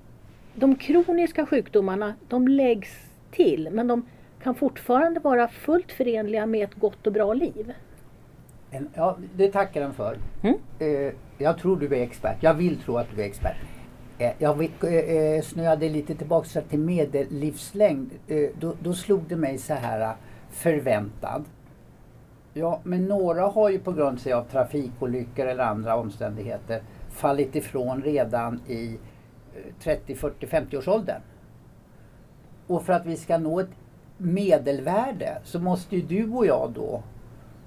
de 0.54 0.74
kroniska 0.74 1.46
sjukdomarna 1.46 2.14
de 2.28 2.48
läggs 2.48 2.90
till 3.30 3.68
men 3.72 3.86
de 3.86 4.06
kan 4.42 4.54
fortfarande 4.54 5.20
vara 5.20 5.48
fullt 5.48 5.92
förenliga 5.92 6.46
med 6.46 6.64
ett 6.64 6.74
gott 6.74 7.06
och 7.06 7.12
bra 7.12 7.34
liv. 7.34 7.72
Ja, 8.94 9.16
det 9.36 9.52
tackar 9.52 9.80
den 9.80 9.92
för. 9.92 10.18
Mm? 10.42 10.56
Eh, 10.78 11.12
jag 11.38 11.58
tror 11.58 11.76
du 11.76 11.86
är 11.86 12.02
expert. 12.02 12.36
Jag 12.40 12.54
vill 12.54 12.78
tro 12.78 12.96
att 12.96 13.06
du 13.14 13.22
är 13.22 13.26
expert. 13.26 13.56
Eh, 14.18 14.32
jag 14.38 14.62
eh, 14.62 15.42
snöade 15.42 15.88
lite 15.88 16.14
tillbaka 16.14 16.60
till 16.60 16.78
medellivslängd. 16.78 18.10
Då, 18.60 18.74
då 18.80 18.92
slog 18.92 19.22
det 19.28 19.36
mig 19.36 19.58
så 19.58 19.74
här 19.74 20.14
förväntad. 20.50 21.44
Ja, 22.52 22.80
men 22.84 23.04
några 23.04 23.42
har 23.42 23.70
ju 23.70 23.78
på 23.78 23.92
grund 23.92 24.28
av 24.34 24.42
trafikolyckor 24.42 25.46
eller 25.46 25.64
andra 25.64 25.96
omständigheter 25.96 26.82
fallit 27.10 27.56
ifrån 27.56 28.02
redan 28.02 28.60
i 28.66 28.98
30, 29.80 30.14
40, 30.14 30.46
50 30.46 30.76
års 30.76 30.88
åldern. 30.88 31.20
Och 32.66 32.82
för 32.82 32.92
att 32.92 33.06
vi 33.06 33.16
ska 33.16 33.38
nå 33.38 33.60
ett 33.60 33.70
medelvärde 34.20 35.38
så 35.44 35.58
måste 35.58 35.96
ju 35.96 36.02
du 36.02 36.32
och 36.32 36.46
jag 36.46 36.70
då 36.74 37.02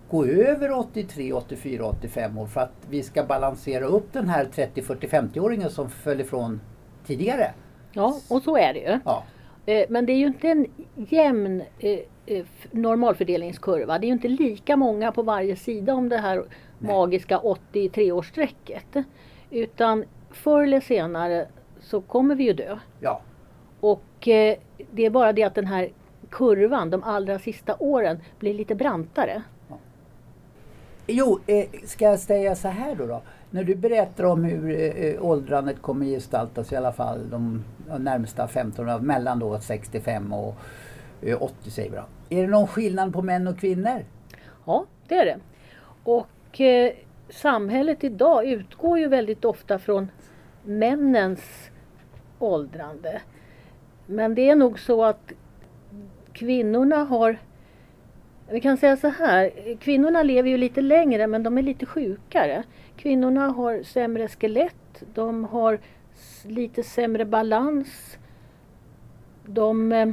gå 0.10 0.26
över 0.26 0.72
83, 0.72 1.34
84, 1.34 1.86
85 1.86 2.38
år 2.38 2.46
för 2.46 2.62
att 2.62 2.74
vi 2.90 3.04
ska 3.04 3.24
balansera 3.24 3.86
upp 3.86 4.14
den 4.14 4.30
här 4.30 4.46
30, 4.46 4.82
40, 4.82 5.08
50-åringen 5.08 5.70
som 5.70 5.90
föll 5.90 6.22
ifrån 6.22 6.62
tidigare. 7.06 7.52
Ja, 7.92 8.20
och 8.30 8.42
så 8.42 8.58
är 8.58 8.74
det 8.74 8.80
ju. 8.80 9.00
Ja. 9.06 9.24
Eh, 9.66 9.86
men 9.90 10.06
det 10.06 10.14
är 10.14 10.18
ju 10.18 10.28
inte 10.28 10.48
en 10.48 10.68
jämn 10.96 11.64
eh, 11.80 12.00
eh, 12.26 12.46
normalfördelningskurva. 12.72 14.00
Det 14.00 14.06
är 14.06 14.08
ju 14.08 14.14
inte 14.14 14.28
lika 14.28 14.78
många 14.78 15.12
på 15.12 15.22
varje 15.22 15.56
sida 15.56 15.94
om 15.94 16.10
det 16.10 16.18
här 16.18 16.36
Nej. 16.36 16.48
magiska 16.96 17.38
83-årsstrecket. 17.38 19.04
Utan 19.50 20.06
förr 20.32 20.64
eller 20.64 20.80
senare 20.80 21.48
så 21.82 22.02
kommer 22.02 22.36
vi 22.36 22.44
ju 22.44 22.54
dö. 22.54 22.78
Ja. 23.00 23.22
Och 23.80 24.04
det 24.22 25.06
är 25.06 25.10
bara 25.10 25.34
det 25.34 25.44
att 25.44 25.56
den 25.56 25.68
här 25.68 25.90
kurvan 26.34 26.90
de 26.90 27.04
allra 27.04 27.40
sista 27.40 27.76
åren 27.80 28.20
blir 28.40 28.54
lite 28.54 28.76
brantare. 28.76 29.44
Jo, 31.08 31.40
eh, 31.48 31.66
ska 31.86 32.06
jag 32.06 32.20
säga 32.20 32.56
så 32.56 32.68
här 32.68 32.96
då, 32.96 33.06
då? 33.06 33.22
När 33.50 33.64
du 33.64 33.76
berättar 33.76 34.24
om 34.24 34.44
hur 34.44 34.96
eh, 35.06 35.26
åldrandet 35.26 35.82
kommer 35.82 36.06
gestaltas 36.06 36.72
i 36.72 36.76
alla 36.76 36.92
fall 36.92 37.30
de, 37.30 37.64
närmsta 38.00 38.48
15 38.48 38.90
åren, 38.90 39.06
mellan 39.06 39.40
då 39.40 39.60
65 39.60 40.34
och 40.34 40.56
eh, 41.22 41.42
80 41.42 41.72
säger 41.72 41.90
vi 41.90 41.96
då. 41.96 42.04
Är 42.30 42.42
det 42.42 42.48
någon 42.48 42.68
skillnad 42.68 43.14
på 43.14 43.22
män 43.22 43.48
och 43.48 43.60
kvinnor? 43.60 44.06
Ja, 44.66 44.86
det 45.08 45.16
är 45.16 45.26
det. 45.26 45.40
Och 46.04 46.62
eh, 46.62 46.94
samhället 47.30 48.04
idag 48.04 48.46
utgår 48.46 49.00
ju 49.00 49.08
väldigt 49.08 49.46
ofta 49.46 49.80
från 49.80 50.12
männens 50.64 51.70
åldrande. 52.40 53.22
Men 54.06 54.36
det 54.36 54.50
är 54.50 54.56
nog 54.56 54.80
så 54.80 55.04
att 55.04 55.32
kvinnorna 56.34 56.96
har 56.96 57.38
vi 58.52 58.62
kan 58.62 58.78
säga 58.78 58.98
så 58.98 59.08
här, 59.08 59.52
kvinnorna 59.80 60.24
lever 60.24 60.50
ju 60.50 60.58
lite 60.58 60.82
längre 60.82 61.28
men 61.28 61.44
de 61.44 61.58
är 61.58 61.62
lite 61.62 61.86
sjukare. 61.86 62.64
Kvinnorna 62.98 63.48
har 63.48 63.84
sämre 63.84 64.28
skelett, 64.28 65.04
de 65.14 65.44
har 65.44 65.80
lite 66.46 66.84
sämre 66.84 67.26
balans, 67.26 68.18
de 69.46 69.92
eh, 69.92 70.10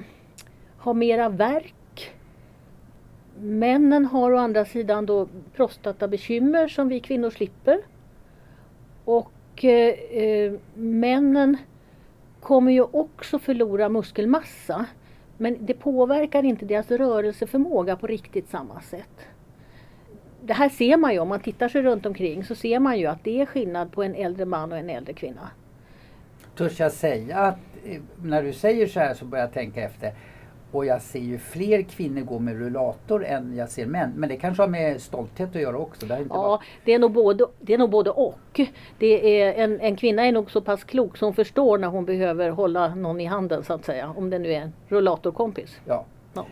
har 0.78 0.94
mera 0.94 1.28
värk. 1.28 2.14
Männen 3.40 4.04
har 4.04 4.32
å 4.32 4.38
andra 4.38 4.64
sidan 4.64 5.06
då 5.06 5.28
prostatabekymmer 5.56 6.68
som 6.68 6.88
vi 6.88 7.00
kvinnor 7.00 7.30
slipper. 7.30 7.80
Och 9.04 9.64
eh, 9.64 9.94
eh 9.94 10.52
männen 10.74 11.56
kommer 12.40 12.72
ju 12.72 12.82
också 12.82 13.38
förlora 13.38 13.88
muskelmassa. 13.88 14.86
Men 15.40 15.56
det 15.60 15.74
påverkar 15.74 16.42
inte 16.42 16.64
deras 16.64 16.90
rörelseförmåga 16.90 17.96
på 17.96 18.06
riktigt 18.06 18.48
samma 18.48 18.80
sätt. 18.80 19.26
Det 20.42 20.52
här 20.52 20.68
ser 20.68 20.96
man 20.96 21.12
ju 21.12 21.18
om 21.18 21.28
man 21.28 21.40
tittar 21.40 21.68
sig 21.68 21.82
runt 21.82 22.06
omkring 22.06 22.44
så 22.44 22.54
ser 22.54 22.78
man 22.78 22.98
ju 22.98 23.06
att 23.06 23.24
det 23.24 23.40
är 23.40 23.46
skillnad 23.46 23.92
på 23.92 24.02
en 24.02 24.14
äldre 24.14 24.44
man 24.44 24.72
och 24.72 24.78
en 24.78 24.90
äldre 24.90 25.12
kvinna. 25.12 25.50
Törs 26.56 26.80
jag 26.80 26.92
säga 26.92 27.38
att 27.38 27.58
eh, 27.84 28.00
när 28.22 28.42
du 28.42 28.52
säger 28.52 28.86
så 28.86 29.00
här 29.00 29.14
så 29.14 29.24
börjar 29.24 29.44
jag 29.44 29.52
tänka 29.52 29.82
efter. 29.82 30.12
Och 30.72 30.86
jag 30.86 31.02
ser 31.02 31.20
ju 31.20 31.38
fler 31.38 31.82
kvinnor 31.82 32.20
gå 32.20 32.38
med 32.38 32.58
rullator 32.58 33.24
än 33.24 33.56
jag 33.56 33.70
ser 33.70 33.86
män. 33.86 34.12
Men 34.16 34.28
det 34.28 34.36
kanske 34.36 34.62
har 34.62 34.68
med 34.68 35.00
stolthet 35.00 35.56
att 35.56 35.62
göra 35.62 35.78
också? 35.78 36.06
Det 36.06 36.14
inte 36.14 36.28
ja, 36.30 36.42
bara... 36.42 36.60
det, 36.84 36.92
är 36.94 36.98
nog 36.98 37.12
både, 37.12 37.46
det 37.60 37.74
är 37.74 37.78
nog 37.78 37.90
både 37.90 38.10
och. 38.10 38.60
Det 38.98 39.42
är, 39.42 39.64
en, 39.64 39.80
en 39.80 39.96
kvinna 39.96 40.26
är 40.26 40.32
nog 40.32 40.50
så 40.50 40.60
pass 40.60 40.84
klok 40.84 41.16
som 41.16 41.34
förstår 41.34 41.78
när 41.78 41.88
hon 41.88 42.04
behöver 42.04 42.50
hålla 42.50 42.94
någon 42.94 43.20
i 43.20 43.24
handen 43.24 43.64
så 43.64 43.72
att 43.72 43.84
säga. 43.84 44.14
Om 44.16 44.30
det 44.30 44.38
nu 44.38 44.52
är 44.52 44.60
en 44.60 44.72
rullatorkompis. 44.88 45.80
Ja. 45.84 46.04
ja. 46.34 46.46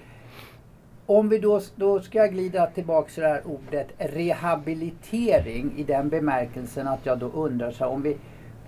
Om 1.06 1.28
vi 1.28 1.38
då, 1.38 1.60
då 1.76 2.00
ska 2.00 2.18
jag 2.18 2.32
glida 2.32 2.66
tillbaka 2.66 3.10
till 3.10 3.22
det 3.22 3.28
här 3.28 3.42
ordet 3.46 3.88
rehabilitering 3.98 5.74
i 5.76 5.82
den 5.82 6.08
bemärkelsen 6.08 6.88
att 6.88 7.06
jag 7.06 7.18
då 7.18 7.26
undrar 7.26 7.70
så 7.70 7.84
här, 7.84 7.90
om 7.90 8.02
vi 8.02 8.16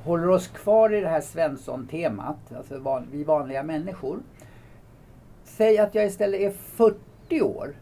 håller 0.05 0.29
oss 0.29 0.49
kvar 0.49 0.95
i 0.95 1.01
det 1.01 1.09
här 1.09 1.21
Svensson-temat, 1.21 2.53
alltså 2.57 2.79
van, 2.79 3.07
vi 3.13 3.25
vanliga 3.25 3.63
människor 3.63 4.19
säg 5.61 5.79
att 5.79 5.95
jag 5.95 6.07
istället 6.07 6.41
är 6.41 6.51
40 6.51 7.41
år 7.43 7.75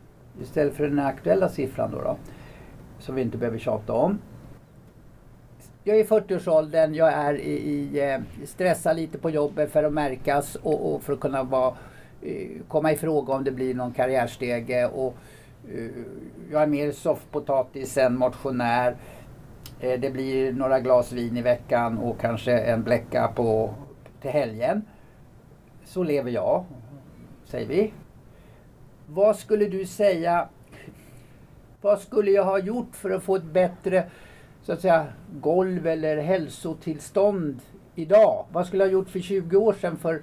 istället 0.42 0.74
för 0.74 0.88
den 0.88 0.98
aktuella 0.98 1.48
siffran 1.48 1.90
då, 1.90 2.00
då 2.00 2.16
som 2.98 3.14
vi 3.14 3.22
inte 3.22 3.38
behöver 3.38 3.58
tjata 3.58 3.92
om. 3.92 4.18
Jag 5.84 5.96
är 5.96 6.00
i 6.00 6.06
40-årsåldern, 6.06 6.94
jag 6.94 7.12
är 7.12 7.34
i, 7.34 7.52
i 7.52 8.10
eh, 8.12 8.20
stressar 8.46 8.94
lite 8.94 9.18
på 9.18 9.30
jobbet 9.30 9.72
för 9.72 9.84
att 9.84 9.92
märkas 9.92 10.54
och, 10.54 10.94
och 10.94 11.02
för 11.02 11.12
att 11.12 11.20
kunna 11.20 11.42
vara, 11.42 11.74
eh, 12.22 12.48
komma 12.68 12.92
i 12.92 12.96
fråga 12.96 13.34
om 13.34 13.44
det 13.44 13.50
blir 13.50 13.74
någon 13.74 13.92
karriärstege. 13.92 14.86
Och, 14.86 15.14
eh, 15.74 15.90
jag 16.52 16.62
är 16.62 16.66
mer 16.66 16.92
soffpotatis 16.92 17.98
än 17.98 18.18
motionär. 18.18 18.96
Det 19.80 20.12
blir 20.12 20.52
några 20.52 20.80
glas 20.80 21.12
vin 21.12 21.36
i 21.36 21.42
veckan 21.42 21.98
och 21.98 22.20
kanske 22.20 22.58
en 22.58 22.82
bläcka 22.82 23.28
på, 23.28 23.74
till 24.20 24.30
helgen. 24.30 24.82
Så 25.84 26.02
lever 26.02 26.30
jag, 26.30 26.64
säger 27.48 27.68
vi. 27.68 27.92
Vad 29.06 29.36
skulle 29.36 29.68
du 29.68 29.86
säga 29.86 30.48
vad 31.80 32.00
skulle 32.00 32.30
jag 32.30 32.44
ha 32.44 32.58
gjort 32.58 32.96
för 32.96 33.10
att 33.10 33.22
få 33.22 33.36
ett 33.36 33.44
bättre 33.44 34.04
så 34.62 34.72
att 34.72 34.80
säga, 34.80 35.06
golv 35.40 35.86
eller 35.86 36.16
hälsotillstånd 36.16 37.60
idag? 37.94 38.46
Vad 38.52 38.66
skulle 38.66 38.82
jag 38.82 38.88
ha 38.88 38.92
gjort 38.92 39.08
för 39.08 39.20
20 39.20 39.56
år 39.56 39.72
sedan 39.72 39.96
för 39.96 40.22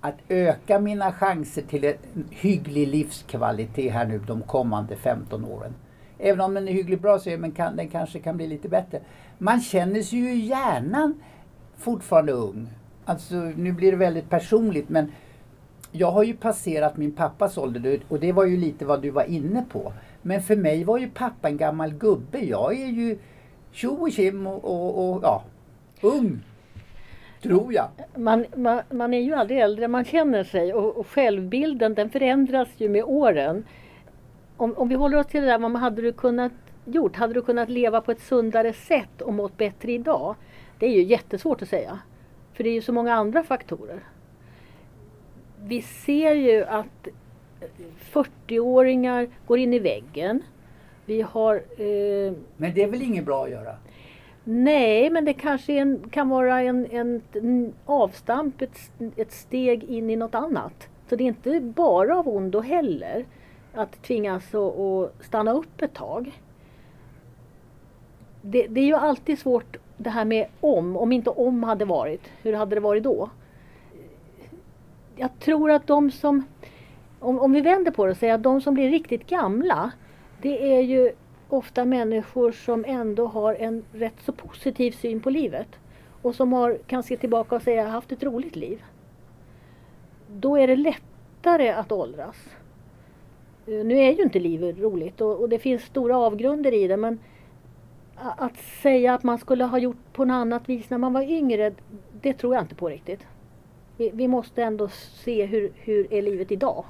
att 0.00 0.14
öka 0.28 0.78
mina 0.78 1.12
chanser 1.12 1.62
till 1.62 1.84
en 1.84 1.94
hygglig 2.30 2.88
livskvalitet 2.88 3.92
här 3.92 4.06
nu 4.06 4.18
de 4.18 4.42
kommande 4.42 4.96
15 4.96 5.44
åren? 5.44 5.74
Även 6.18 6.40
om 6.40 6.54
den 6.54 6.68
är 6.68 6.72
hyggligt 6.72 7.02
bra 7.02 7.18
så 7.18 7.30
är 7.30 7.38
men 7.38 7.52
kan, 7.52 7.76
den 7.76 7.88
kanske 7.88 8.18
kan 8.18 8.36
bli 8.36 8.46
lite 8.46 8.68
bättre. 8.68 9.00
Man 9.38 9.60
känner 9.60 10.02
sig 10.02 10.18
ju 10.18 10.32
i 10.32 10.46
hjärnan 10.46 11.22
fortfarande 11.76 12.32
ung. 12.32 12.68
Alltså 13.04 13.34
nu 13.34 13.72
blir 13.72 13.90
det 13.90 13.96
väldigt 13.96 14.30
personligt 14.30 14.88
men 14.88 15.12
jag 15.92 16.10
har 16.10 16.22
ju 16.22 16.34
passerat 16.34 16.96
min 16.96 17.12
pappas 17.12 17.58
ålder 17.58 18.00
och 18.08 18.20
det 18.20 18.32
var 18.32 18.44
ju 18.44 18.56
lite 18.56 18.84
vad 18.84 19.02
du 19.02 19.10
var 19.10 19.24
inne 19.24 19.64
på. 19.72 19.92
Men 20.22 20.42
för 20.42 20.56
mig 20.56 20.84
var 20.84 20.98
ju 20.98 21.10
pappa 21.10 21.48
en 21.48 21.56
gammal 21.56 21.94
gubbe. 21.94 22.38
Jag 22.38 22.80
är 22.80 22.86
ju 22.86 23.18
tjo 23.72 23.88
och 23.88 24.12
kim 24.12 24.46
och, 24.46 24.64
och, 24.64 25.14
och 25.14 25.20
ja, 25.22 25.44
ung. 26.00 26.40
Tror 27.42 27.72
jag. 27.72 27.88
Man, 28.14 28.46
man, 28.56 28.80
man, 28.90 29.14
är 29.14 29.20
ju 29.20 29.34
aldrig 29.34 29.60
äldre 29.60 29.88
man 29.88 30.04
känner 30.04 30.44
sig 30.44 30.74
och, 30.74 30.96
och 30.96 31.06
självbilden 31.06 31.94
den 31.94 32.10
förändras 32.10 32.68
ju 32.76 32.88
med 32.88 33.04
åren. 33.04 33.64
Om, 34.56 34.74
om 34.76 34.88
vi 34.88 34.94
håller 34.94 35.18
oss 35.18 35.26
till 35.26 35.40
det 35.40 35.46
där, 35.46 35.58
vad 35.58 35.76
hade 35.76 36.02
du 36.02 36.12
kunnat 36.12 36.52
gjort? 36.84 37.16
Hade 37.16 37.34
du 37.34 37.42
kunnat 37.42 37.68
leva 37.68 38.00
på 38.00 38.12
ett 38.12 38.20
sundare 38.20 38.72
sätt 38.72 39.22
och 39.22 39.32
mått 39.32 39.56
bättre 39.56 39.92
idag? 39.92 40.34
Det 40.78 40.86
är 40.86 40.90
ju 40.90 41.02
jättesvårt 41.02 41.62
att 41.62 41.68
säga. 41.68 41.98
För 42.52 42.64
det 42.64 42.70
är 42.70 42.74
ju 42.74 42.82
så 42.82 42.92
många 42.92 43.14
andra 43.14 43.42
faktorer. 43.42 44.00
Vi 45.68 45.82
ser 45.82 46.34
ju 46.34 46.64
att 46.64 47.08
40-åringar 48.12 49.28
går 49.46 49.58
in 49.58 49.74
i 49.74 49.78
väggen. 49.78 50.42
Vi 51.04 51.22
har... 51.22 51.54
Eh, 51.54 52.32
men 52.56 52.74
det 52.74 52.82
är 52.82 52.86
väl 52.86 53.02
inget 53.02 53.24
bra 53.24 53.44
att 53.44 53.50
göra? 53.50 53.76
Nej, 54.44 55.10
men 55.10 55.24
det 55.24 55.32
kanske 55.32 55.72
en, 55.72 56.08
kan 56.10 56.28
vara 56.28 56.60
en, 56.60 56.86
en, 56.90 57.22
en 57.32 57.72
avstamp, 57.84 58.62
ett, 58.62 58.78
ett 59.16 59.32
steg 59.32 59.84
in 59.84 60.10
i 60.10 60.16
något 60.16 60.34
annat. 60.34 60.88
Så 61.08 61.16
det 61.16 61.24
är 61.24 61.28
inte 61.28 61.60
bara 61.60 62.18
av 62.18 62.28
ondo 62.28 62.60
heller 62.60 63.24
att 63.74 64.02
tvingas 64.02 64.54
att 64.54 65.24
stanna 65.24 65.52
upp 65.52 65.82
ett 65.82 65.94
tag. 65.94 66.40
Det, 68.42 68.66
det, 68.66 68.80
är 68.80 68.86
ju 68.86 68.94
alltid 68.94 69.38
svårt 69.38 69.76
det 69.96 70.10
här 70.10 70.24
med 70.24 70.46
om. 70.60 70.96
Om 70.96 71.12
inte 71.12 71.30
om 71.30 71.62
hade 71.62 71.84
varit, 71.84 72.22
hur 72.42 72.52
hade 72.52 72.76
det 72.76 72.80
varit 72.80 73.02
då? 73.02 73.30
Jag 75.20 75.38
tror 75.38 75.70
att 75.70 75.86
de 75.86 76.10
som 76.10 76.44
om, 77.20 77.38
om 77.38 77.52
vi 77.52 77.60
vänder 77.60 77.90
på 77.90 78.04
det 78.04 78.10
och 78.10 78.16
säger 78.16 78.34
att 78.34 78.42
de 78.42 78.60
som 78.60 78.74
blir 78.74 78.90
riktigt 78.90 79.26
gamla, 79.26 79.92
det 80.42 80.76
är 80.76 80.80
ju 80.80 81.12
ofta 81.48 81.84
människor 81.84 82.52
som 82.52 82.84
ändå 82.88 83.26
har 83.26 83.54
en 83.54 83.84
rätt 83.92 84.20
så 84.24 84.32
positiv 84.32 84.90
syn 84.90 85.20
på 85.20 85.30
livet. 85.30 85.68
Och 86.22 86.34
som 86.34 86.52
har, 86.52 86.78
kan 86.86 87.02
se 87.02 87.16
tillbaka 87.16 87.56
och 87.56 87.62
säga, 87.62 87.76
jag 87.76 87.84
har 87.84 87.92
haft 87.92 88.12
ett 88.12 88.22
roligt 88.22 88.56
liv. 88.56 88.82
Då 90.26 90.56
är 90.56 90.66
det 90.66 90.76
lättare 90.76 91.68
att 91.68 91.92
åldras. 91.92 92.36
Eh, 93.66 93.84
nu 93.84 93.98
är 93.98 94.12
ju 94.12 94.22
inte 94.22 94.38
livet 94.38 94.78
roligt 94.78 95.20
och, 95.20 95.40
och 95.40 95.48
det 95.48 95.58
finns 95.58 95.82
stora 95.82 96.18
avgrunder 96.18 96.74
i 96.74 96.88
det 96.88 96.96
men 96.96 97.18
att 98.36 98.56
säga 98.56 99.14
att 99.14 99.22
man 99.22 99.38
skulle 99.38 99.64
ha 99.64 99.78
gjort 99.78 100.12
på 100.12 100.24
något 100.24 100.34
annat 100.34 100.68
vis 100.68 100.90
när 100.90 100.98
man 100.98 101.12
var 101.12 101.22
yngre, 101.22 101.72
det 102.20 102.32
tror 102.32 102.54
jag 102.54 102.64
inte 102.64 102.74
på 102.74 102.88
riktigt. 102.88 103.26
Vi, 103.98 104.10
vi 104.14 104.28
måste 104.28 104.62
ändå 104.62 104.88
se 105.24 105.46
hur, 105.46 105.72
hur 105.74 106.12
är 106.12 106.22
livet 106.22 106.52
idag. 106.52 106.84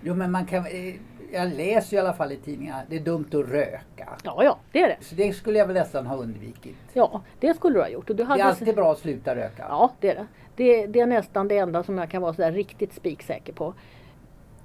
Jo 0.00 0.14
men 0.14 0.30
man 0.30 0.46
kan, 0.46 0.66
eh, 0.66 0.94
jag 1.32 1.52
läser 1.52 1.96
i 1.96 2.00
alla 2.00 2.12
fall 2.12 2.32
i 2.32 2.36
tidningarna, 2.36 2.82
det 2.88 2.96
är 2.96 3.00
dumt 3.00 3.26
att 3.28 3.48
röka. 3.48 4.08
Ja, 4.22 4.44
ja, 4.44 4.58
det 4.72 4.82
är 4.82 4.88
det. 4.88 4.96
Så 5.00 5.14
det 5.14 5.32
skulle 5.32 5.58
jag 5.58 5.66
väl 5.66 5.74
nästan 5.74 6.06
ha 6.06 6.16
undvikit. 6.16 6.76
Ja, 6.92 7.22
det 7.40 7.54
skulle 7.54 7.74
du 7.74 7.80
ha 7.80 7.88
gjort. 7.88 8.10
Och 8.10 8.16
du 8.16 8.24
hade... 8.24 8.42
Det 8.42 8.46
är 8.46 8.48
alltid 8.48 8.74
bra 8.74 8.92
att 8.92 8.98
sluta 8.98 9.36
röka. 9.36 9.66
Ja, 9.68 9.92
det 10.00 10.10
är 10.10 10.14
det. 10.14 10.26
det. 10.56 10.86
Det 10.86 11.00
är 11.00 11.06
nästan 11.06 11.48
det 11.48 11.58
enda 11.58 11.82
som 11.82 11.98
jag 11.98 12.10
kan 12.10 12.22
vara 12.22 12.34
så 12.34 12.50
riktigt 12.50 12.94
spiksäker 12.94 13.52
på. 13.52 13.74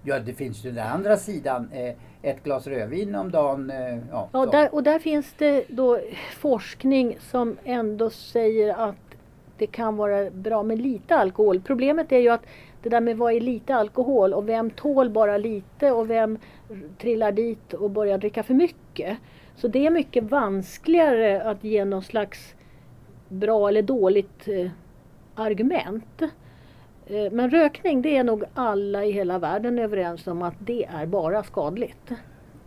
Ja, 0.03 0.19
det 0.19 0.33
finns 0.33 0.65
ju 0.65 0.71
den 0.71 0.87
andra 0.87 1.17
sidan. 1.17 1.69
Eh, 1.71 1.95
ett 2.21 2.43
glas 2.43 2.67
rödvin 2.67 3.15
om 3.15 3.31
dagen. 3.31 3.69
Eh, 3.69 3.97
ja, 4.11 4.29
ja 4.33 4.45
där, 4.45 4.75
och 4.75 4.83
där 4.83 4.99
finns 4.99 5.33
det 5.37 5.65
då 5.67 5.99
forskning 6.37 7.17
som 7.19 7.57
ändå 7.63 8.09
säger 8.09 8.73
att 8.73 8.95
det 9.63 9.67
kan 9.67 9.97
vara 9.97 10.29
bra 10.29 10.63
med 10.63 10.81
lite 10.81 11.15
alkohol. 11.15 11.61
Problemet 11.61 12.11
är 12.11 12.17
ju 12.17 12.29
att 12.29 12.45
det 12.81 12.89
där 12.89 13.01
med 13.01 13.17
vad 13.17 13.33
är 13.33 13.39
lite 13.39 13.75
alkohol 13.75 14.33
och 14.33 14.49
vem 14.49 14.69
tål 14.69 15.09
bara 15.09 15.37
lite 15.37 15.91
och 15.91 16.09
vem 16.09 16.37
trillar 16.97 17.31
dit 17.31 17.73
och 17.73 17.89
börjar 17.89 18.17
dricka 18.17 18.43
för 18.43 18.53
mycket. 18.53 19.17
Så 19.55 19.67
det 19.67 19.85
är 19.85 19.89
mycket 19.89 20.23
vanskligare 20.23 21.43
att 21.43 21.63
ge 21.63 21.85
någon 21.85 22.03
slags 22.03 22.55
bra 23.29 23.69
eller 23.69 23.81
dåligt 23.81 24.47
eh, 24.47 24.71
argument. 25.35 26.21
Eh, 27.05 27.31
men 27.31 27.49
rökning 27.49 28.01
det 28.01 28.17
är 28.17 28.23
nog 28.23 28.43
alla 28.53 29.05
i 29.05 29.11
hela 29.11 29.39
världen 29.39 29.79
överens 29.79 30.27
om 30.27 30.41
att 30.41 30.55
det 30.59 30.85
är 30.85 31.05
bara 31.05 31.43
skadligt. 31.43 32.11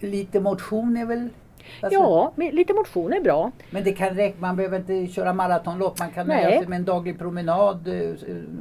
Lite 0.00 0.40
motion 0.40 0.96
är 0.96 1.06
väl 1.06 1.28
Alltså, 1.80 2.00
ja, 2.00 2.32
lite 2.36 2.74
motion 2.74 3.12
är 3.12 3.20
bra. 3.20 3.50
Men 3.70 3.84
det 3.84 3.92
kan 3.92 4.14
räcka, 4.14 4.36
man 4.38 4.56
behöver 4.56 4.78
inte 4.78 5.06
köra 5.06 5.32
maratonlopp. 5.32 5.98
Man 5.98 6.10
kan 6.10 6.26
nöja 6.26 6.58
sig 6.58 6.68
med 6.68 6.76
en 6.76 6.84
daglig 6.84 7.18
promenad 7.18 7.88
eh, 7.88 8.10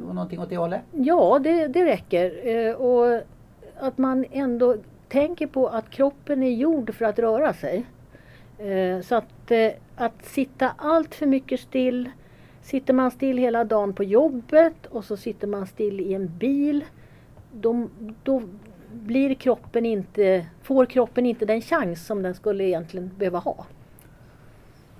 och 0.08 0.14
någonting 0.14 0.40
åt 0.40 0.50
det 0.50 0.56
hållet? 0.56 0.80
Ja, 0.92 1.38
det, 1.38 1.68
det 1.68 1.84
räcker. 1.84 2.46
Eh, 2.48 2.74
och 2.74 3.22
att 3.78 3.98
man 3.98 4.24
ändå 4.32 4.76
tänker 5.08 5.46
på 5.46 5.68
att 5.68 5.90
kroppen 5.90 6.42
är 6.42 6.50
gjord 6.50 6.94
för 6.94 7.04
att 7.04 7.18
röra 7.18 7.52
sig. 7.52 7.86
Eh, 8.58 9.00
så 9.00 9.14
att, 9.14 9.52
att 9.96 10.24
sitta 10.24 10.70
allt 10.76 11.14
för 11.14 11.26
mycket 11.26 11.60
still 11.60 12.10
Sitter 12.66 12.92
man 12.92 13.10
still 13.10 13.38
hela 13.38 13.64
dagen 13.64 13.92
på 13.92 14.04
jobbet 14.04 14.86
och 14.86 15.04
så 15.04 15.16
sitter 15.16 15.46
man 15.46 15.66
still 15.66 16.00
i 16.00 16.14
en 16.14 16.38
bil 16.38 16.84
då, 17.52 17.88
då 18.22 18.42
blir 18.96 19.34
kroppen 19.34 19.86
inte, 19.86 20.46
får 20.62 20.86
kroppen 20.86 21.26
inte 21.26 21.46
den 21.46 21.60
chans 21.60 22.06
som 22.06 22.22
den 22.22 22.34
skulle 22.34 22.64
egentligen 22.64 23.10
behöva 23.16 23.38
ha. 23.38 23.66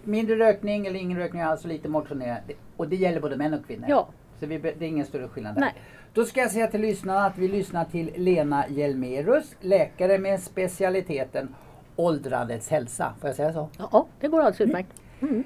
Mindre 0.04 0.36
rökning 0.36 0.86
eller 0.86 1.00
ingen 1.00 1.18
rökning 1.18 1.42
alls, 1.42 1.64
lite 1.64 1.88
motionera. 1.88 2.36
Och 2.76 2.88
det 2.88 2.96
gäller 2.96 3.20
både 3.20 3.36
män 3.36 3.54
och 3.54 3.66
kvinnor? 3.66 3.86
Ja. 3.88 4.08
Så 4.40 4.46
vi, 4.46 4.58
det 4.58 4.68
är 4.68 4.82
ingen 4.82 5.06
större 5.06 5.28
skillnad 5.28 5.54
där. 5.54 5.60
Nej. 5.60 5.74
Då 6.12 6.24
ska 6.24 6.40
jag 6.40 6.50
säga 6.50 6.66
till 6.66 6.80
lyssnarna 6.80 7.26
att 7.26 7.38
vi 7.38 7.48
lyssnar 7.48 7.84
till 7.84 8.10
Lena 8.16 8.64
Hjelmerus, 8.68 9.56
läkare 9.60 10.18
med 10.18 10.40
specialiteten 10.40 11.54
åldrandets 11.96 12.68
hälsa. 12.68 13.14
Får 13.20 13.28
jag 13.28 13.36
säga 13.36 13.52
så? 13.52 13.68
Ja, 13.78 14.06
det 14.20 14.28
går 14.28 14.38
alldeles 14.38 14.60
utmärkt. 14.60 14.92
Mm. 15.20 15.44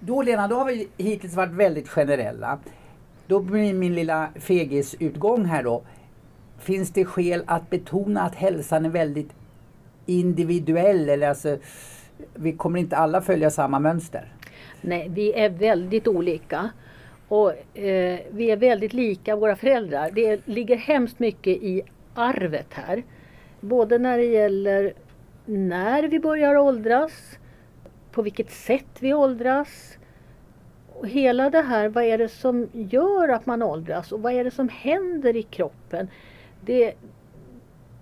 Då 0.00 0.22
Lena, 0.22 0.48
då 0.48 0.56
har 0.56 0.64
vi 0.64 0.88
hittills 0.96 1.34
varit 1.34 1.52
väldigt 1.52 1.88
generella. 1.88 2.58
Då 3.26 3.40
blir 3.40 3.74
min 3.74 3.94
lilla 3.94 4.28
fegisutgång 4.34 5.44
här 5.44 5.62
då 5.62 5.82
finns 6.58 6.90
det 6.90 7.04
skäl 7.04 7.42
att 7.46 7.70
betona 7.70 8.22
att 8.22 8.34
hälsan 8.34 8.84
är 8.84 8.90
väldigt 8.90 9.30
individuell? 10.06 11.08
Eller 11.08 11.28
alltså, 11.28 11.58
vi 12.34 12.52
kommer 12.52 12.80
inte 12.80 12.96
alla 12.96 13.20
följa 13.20 13.50
samma 13.50 13.78
mönster? 13.78 14.32
Nej, 14.80 15.08
vi 15.14 15.32
är 15.32 15.48
väldigt 15.48 16.08
olika. 16.08 16.70
Och 17.28 17.78
eh, 17.78 18.20
vi 18.30 18.50
är 18.50 18.56
väldigt 18.56 18.92
lika 18.92 19.36
våra 19.36 19.56
föräldrar. 19.56 20.10
Det 20.10 20.46
ligger 20.46 20.76
hemskt 20.76 21.18
mycket 21.18 21.62
i 21.62 21.82
arvet 22.14 22.66
här. 22.70 23.02
Både 23.60 23.98
när 23.98 24.18
det 24.18 24.24
gäller 24.24 24.92
när 25.44 26.02
vi 26.02 26.20
börjar 26.20 26.56
åldras, 26.56 27.38
på 28.12 28.22
vilket 28.22 28.50
sätt 28.50 28.96
vi 29.00 29.14
åldras. 29.14 29.98
Och 30.92 31.08
hela 31.08 31.50
det 31.50 31.62
här, 31.62 31.88
vad 31.88 32.04
är 32.04 32.18
det 32.18 32.28
som 32.28 32.68
gör 32.72 33.28
att 33.28 33.46
man 33.46 33.62
åldras 33.62 34.12
och 34.12 34.22
vad 34.22 34.32
är 34.32 34.44
det 34.44 34.50
som 34.50 34.68
händer 34.68 35.36
i 35.36 35.42
kroppen? 35.42 36.08
Det, 36.68 36.94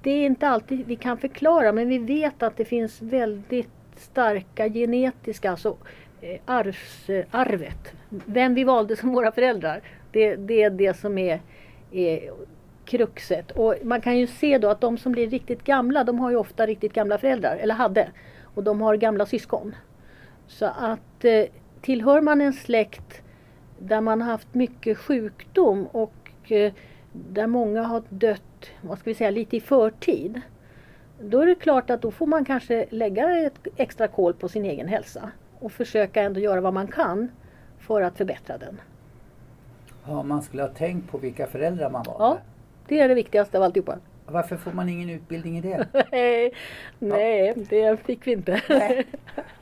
det 0.02 0.10
är 0.10 0.26
inte 0.26 0.48
alltid 0.48 0.86
vi 0.86 0.96
kan 0.96 1.18
förklara 1.18 1.72
men 1.72 1.88
vi 1.88 1.98
vet 1.98 2.42
att 2.42 2.56
det 2.56 2.64
finns 2.64 3.02
väldigt 3.02 3.68
starka 3.96 4.68
genetiska, 4.68 5.50
alltså 5.50 5.76
eh, 6.20 6.40
arvs, 6.44 7.10
eh, 7.10 7.24
arvet. 7.30 7.92
Vem 8.08 8.54
vi 8.54 8.64
valde 8.64 8.96
som 8.96 9.12
våra 9.12 9.32
föräldrar. 9.32 9.80
Det, 10.12 10.36
det 10.36 10.62
är 10.62 10.70
det 10.70 10.96
som 10.96 11.18
är, 11.18 11.40
är 11.92 12.30
kruxet. 12.84 13.50
Och 13.50 13.74
man 13.82 14.00
kan 14.00 14.18
ju 14.18 14.26
se 14.26 14.58
då 14.58 14.68
att 14.68 14.80
de 14.80 14.98
som 14.98 15.12
blir 15.12 15.30
riktigt 15.30 15.64
gamla, 15.64 16.04
de 16.04 16.18
har 16.18 16.30
ju 16.30 16.36
ofta 16.36 16.66
riktigt 16.66 16.92
gamla 16.92 17.18
föräldrar, 17.18 17.56
eller 17.56 17.74
hade. 17.74 18.08
Och 18.54 18.64
de 18.64 18.80
har 18.80 18.96
gamla 18.96 19.26
syskon. 19.26 19.74
Så 20.46 20.66
att 20.66 21.24
eh, 21.24 21.44
tillhör 21.80 22.20
man 22.20 22.40
en 22.40 22.52
släkt 22.52 23.22
där 23.78 24.00
man 24.00 24.22
har 24.22 24.30
haft 24.30 24.54
mycket 24.54 24.98
sjukdom 24.98 25.86
och 25.86 26.14
där 27.32 27.46
många 27.46 27.82
har 27.82 28.02
dött, 28.08 28.70
vad 28.80 28.98
ska 28.98 29.10
vi 29.10 29.14
säga, 29.14 29.30
lite 29.30 29.56
i 29.56 29.60
förtid. 29.60 30.40
Då 31.20 31.40
är 31.40 31.46
det 31.46 31.54
klart 31.54 31.90
att 31.90 32.02
då 32.02 32.10
får 32.10 32.26
man 32.26 32.44
kanske 32.44 32.86
lägga 32.90 33.38
ett 33.38 33.66
extra 33.76 34.08
kol 34.08 34.34
på 34.34 34.48
sin 34.48 34.64
egen 34.64 34.88
hälsa 34.88 35.30
och 35.58 35.72
försöka 35.72 36.22
ändå 36.22 36.40
göra 36.40 36.60
vad 36.60 36.74
man 36.74 36.86
kan 36.86 37.28
för 37.78 38.02
att 38.02 38.16
förbättra 38.16 38.58
den. 38.58 38.80
Ja, 40.06 40.22
man 40.22 40.42
skulle 40.42 40.62
ha 40.62 40.68
tänkt 40.70 41.10
på 41.10 41.18
vilka 41.18 41.46
föräldrar 41.46 41.90
man 41.90 42.04
var. 42.06 42.16
Ja, 42.18 42.38
det 42.88 43.00
är 43.00 43.08
det 43.08 43.14
viktigaste 43.14 43.58
av 43.58 43.64
alltihopa. 43.64 43.98
Varför 44.26 44.56
får 44.56 44.72
man 44.72 44.88
ingen 44.88 45.10
utbildning 45.10 45.58
i 45.58 45.60
det? 45.60 45.86
nej, 46.12 46.52
nej 46.98 47.54
det 47.70 48.00
fick 48.00 48.26
vi 48.26 48.32
inte. 48.32 48.52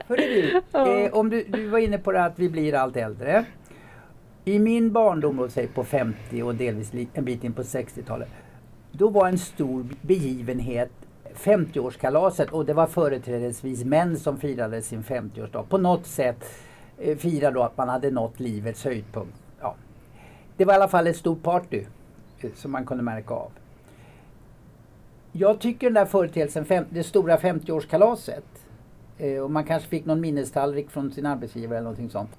Hörru 0.09 0.17
du, 0.17 0.61
Ja. 0.73 0.99
eh, 1.01 1.15
om 1.15 1.31
du, 1.31 1.45
du 1.45 1.69
var 1.69 1.79
inne 1.79 1.99
på 1.99 2.13
det 2.13 2.25
att 2.25 2.39
vi 2.39 2.49
blir 2.49 2.75
allt 2.75 2.97
äldre. 2.97 3.45
I 4.47 4.59
min 4.59 4.93
barndom, 4.93 5.37
låt 5.37 5.75
på 5.75 5.85
50 5.85 6.43
och 6.43 6.55
delvis 6.55 6.93
en 7.13 7.25
bit 7.25 7.45
in 7.45 7.53
på 7.53 7.63
60-talet. 7.63 8.29
Då 8.93 9.09
var 9.09 9.29
en 9.29 9.39
stor 9.39 9.87
begivenhet 10.03 10.91
50-årskalaset 11.35 12.51
och 12.51 12.67
det 12.67 12.73
var 12.73 12.87
företrädesvis 12.87 13.85
män 13.85 14.19
som 14.19 14.39
firade 14.39 14.83
sin 14.83 15.03
50-årsdag. 15.03 15.63
På 15.69 15.79
något 15.79 16.07
sätt 16.07 16.45
eh, 16.99 17.17
firade 17.17 17.55
då 17.55 17.63
att 17.63 17.77
man 17.77 17.89
hade 17.89 18.11
nått 18.11 18.41
livets 18.41 18.85
höjdpunkt. 18.85 19.43
Ja. 19.61 19.75
Det 20.57 20.65
var 20.65 20.73
i 20.73 20.77
alla 20.77 20.89
fall 20.89 21.07
ett 21.07 21.17
stort 21.17 21.43
party 21.43 21.85
eh, 22.41 22.51
som 22.55 22.73
man 22.73 22.87
kunde 22.87 23.03
märka 23.03 23.35
av. 23.35 23.51
Jag 25.33 25.61
tycker 25.61 25.87
den 25.87 25.95
där 25.95 26.07
företeelsen, 26.07 26.65
fem, 26.65 26.85
det 26.91 27.05
stora 27.05 27.37
50-årskalaset 27.37 28.45
eh, 29.19 29.43
och 29.43 29.51
man 29.51 29.65
kanske 29.65 29.89
fick 29.89 30.05
någon 30.05 30.21
minnestallrik 30.21 30.91
från 30.91 31.13
sin 31.13 31.27
arbetsgivare 31.27 31.79
eller 31.79 31.85
någonting 31.85 32.11
sånt. 32.11 32.31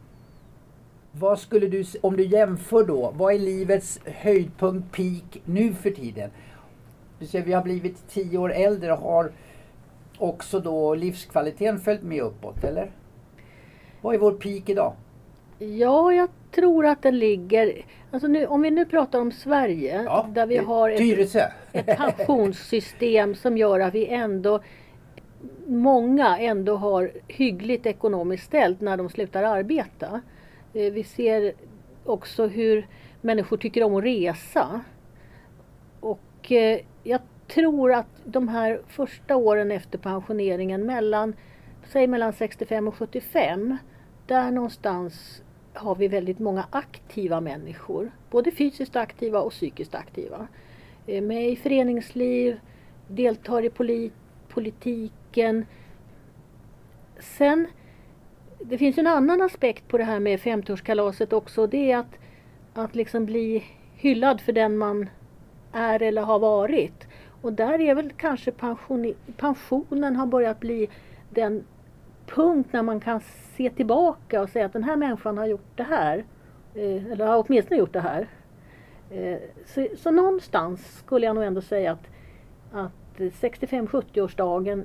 Vad 1.19 1.39
skulle 1.39 1.67
du, 1.67 1.83
om 2.01 2.17
du 2.17 2.25
jämför 2.25 2.83
då, 2.83 3.13
vad 3.15 3.33
är 3.33 3.39
livets 3.39 3.99
höjdpunkt, 4.05 4.91
peak 4.91 5.41
nu 5.45 5.73
för 5.73 5.91
tiden? 5.91 6.29
Du 7.19 7.25
ser, 7.25 7.41
vi 7.41 7.53
har 7.53 7.63
blivit 7.63 8.07
tio 8.09 8.37
år 8.37 8.53
äldre 8.53 8.93
och 8.93 8.99
har 8.99 9.31
också 10.17 10.59
då 10.59 10.95
livskvaliteten 10.95 11.79
följt 11.79 12.03
med 12.03 12.21
uppåt, 12.21 12.63
eller? 12.63 12.91
Vad 14.01 14.15
är 14.15 14.19
vår 14.19 14.31
peak 14.31 14.69
idag? 14.69 14.93
Ja, 15.59 16.13
jag 16.13 16.29
tror 16.51 16.85
att 16.85 17.01
den 17.01 17.19
ligger... 17.19 17.85
Alltså 18.11 18.27
nu, 18.27 18.45
om 18.45 18.61
vi 18.61 18.71
nu 18.71 18.85
pratar 18.85 19.19
om 19.19 19.31
Sverige, 19.31 20.01
där 20.29 20.45
vi 20.45 20.57
har 20.57 20.89
ett, 20.89 21.35
ett 21.71 21.97
pensionssystem 21.97 23.35
som 23.35 23.57
gör 23.57 23.79
att 23.79 23.93
vi 23.93 24.07
ändå 24.07 24.59
många 25.67 26.37
ändå 26.37 26.75
har 26.75 27.11
hyggligt 27.27 27.85
ekonomiskt 27.85 28.45
ställt 28.45 28.81
när 28.81 28.97
de 28.97 29.09
slutar 29.09 29.43
arbeta. 29.43 30.21
Eh, 30.75 30.93
vi 30.93 31.03
ser 31.03 31.53
också 32.03 32.47
hur 32.47 32.87
människor 33.21 33.57
tycker 33.57 33.83
om 33.83 33.95
att 33.95 34.03
resa. 34.03 34.81
Och 35.99 36.51
eh, 36.51 36.79
jag 37.03 37.21
tror 37.47 37.93
att 37.93 38.07
de 38.23 38.47
här 38.47 38.81
första 38.87 39.35
åren 39.35 39.71
efter 39.71 39.97
pensioneringen 39.97 40.85
mellan, 40.85 41.35
säg 41.87 42.07
mellan 42.07 42.33
65 42.33 42.87
och 42.87 42.95
75, 42.95 43.77
där 44.27 44.51
någonstans 44.51 45.43
har 45.73 45.95
vi 45.95 46.07
väldigt 46.07 46.39
många 46.39 46.65
aktiva 46.69 47.41
människor. 47.41 48.11
Både 48.29 48.51
fysiskt 48.51 48.95
aktiva 48.95 49.39
och 49.39 49.51
psykiskt 49.51 49.95
aktiva. 49.95 50.47
Eh, 51.07 51.21
med 51.21 51.49
i 51.49 51.55
föreningsliv, 51.55 52.59
deltar 53.07 53.65
i 53.65 53.69
polit 53.69 54.13
politiken. 54.49 55.65
Sen, 57.19 57.67
det 58.59 58.77
finns 58.77 58.97
en 58.97 59.07
annan 59.07 59.41
aspekt 59.41 59.87
på 59.87 59.97
det 59.97 60.03
här 60.03 60.19
med 60.19 60.39
50-årskalaset 60.39 61.33
också. 61.33 61.67
Det 61.67 61.91
är 61.91 61.97
att, 61.97 62.17
att 62.73 62.95
liksom 62.95 63.25
bli 63.25 63.63
hyllad 63.95 64.41
för 64.41 64.53
den 64.53 64.77
man 64.77 65.09
är 65.71 66.01
eller 66.01 66.21
har 66.21 66.39
varit. 66.39 67.07
Och 67.41 67.53
där 67.53 67.81
är 67.81 67.95
väl 67.95 68.11
kanske 68.17 68.51
pension, 68.51 69.13
pensionen 69.37 70.15
har 70.15 70.25
börjat 70.25 70.59
bli 70.59 70.89
den 71.29 71.63
punkt 72.25 72.69
när 72.71 72.83
man 72.83 72.99
kan 72.99 73.21
se 73.57 73.69
tillbaka 73.69 74.41
och 74.41 74.49
säga 74.49 74.65
att 74.65 74.73
den 74.73 74.83
här 74.83 74.95
människan 74.95 75.37
har 75.37 75.45
gjort 75.45 75.71
det 75.75 75.83
här. 75.83 76.25
Eh, 76.75 77.11
eller 77.11 77.25
har 77.25 77.45
åtminstone 77.47 77.79
gjort 77.79 77.93
det 77.93 77.99
här. 77.99 78.27
Eh, 79.09 79.37
så, 79.65 79.87
så 79.97 80.11
någonstans 80.11 80.97
skulle 80.97 81.25
jag 81.25 81.35
nog 81.35 81.43
ändå 81.43 81.61
säga 81.61 81.91
att, 81.91 82.07
att 82.71 83.19
65-70-årsdagen 83.19 84.83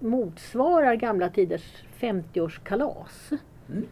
motsvarar 0.00 0.94
gamla 0.94 1.28
tiders 1.28 1.84
50-årskalas. 2.00 3.38
Mm. 3.68 3.86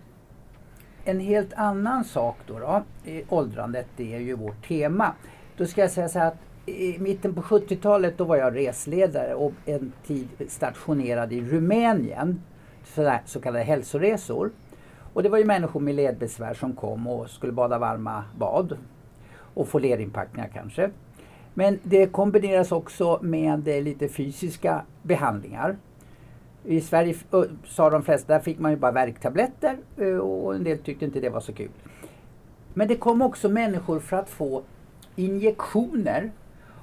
En 1.05 1.21
helt 1.21 1.53
annan 1.53 2.05
sak 2.05 2.37
då, 2.47 2.59
då 2.59 2.83
i 3.05 3.25
åldrandet, 3.29 3.87
det 3.97 4.14
är 4.14 4.18
ju 4.18 4.35
vårt 4.35 4.68
tema. 4.68 5.14
Då 5.57 5.66
ska 5.66 5.81
jag 5.81 5.90
säga 5.90 6.09
så 6.09 6.18
här 6.18 6.27
att 6.27 6.38
i 6.66 6.99
mitten 6.99 7.35
på 7.35 7.42
70-talet 7.42 8.18
då 8.18 8.25
var 8.25 8.37
jag 8.37 8.57
resledare 8.57 9.35
och 9.35 9.53
en 9.64 9.92
tid 10.07 10.29
stationerad 10.49 11.33
i 11.33 11.40
Rumänien. 11.40 12.42
Så 13.25 13.40
kallade 13.40 13.64
hälsoresor. 13.64 14.51
Och 15.12 15.23
det 15.23 15.29
var 15.29 15.38
ju 15.38 15.44
människor 15.44 15.81
med 15.81 15.94
ledbesvär 15.94 16.55
som 16.55 16.73
kom 16.73 17.07
och 17.07 17.31
skulle 17.31 17.53
bada 17.53 17.79
varma 17.79 18.25
bad. 18.38 18.77
Och 19.55 19.68
få 19.68 19.79
lerinpackningar 19.79 20.51
kanske. 20.55 20.90
Men 21.55 21.79
det 21.83 22.07
kombineras 22.07 22.73
också 22.73 23.18
med 23.23 23.68
eh, 23.68 23.83
lite 23.83 24.09
fysiska 24.09 24.83
behandlingar. 25.03 25.77
I 26.68 26.81
Sverige 26.81 27.14
sa 27.64 27.90
de 27.90 28.02
flesta, 28.02 28.33
där 28.33 28.40
fick 28.40 28.59
man 28.59 28.70
ju 28.70 28.76
bara 28.76 28.92
värktabletter 28.92 29.76
och 30.20 30.54
en 30.54 30.64
del 30.64 30.78
tyckte 30.78 31.04
inte 31.04 31.20
det 31.20 31.31
var 31.31 31.40
så 31.40 31.52
kul. 31.52 31.70
Men 32.74 32.88
det 32.88 32.96
kom 32.96 33.22
också 33.22 33.48
människor 33.48 34.00
för 34.00 34.16
att 34.16 34.31
få 34.31 34.62
injektioner 35.16 36.31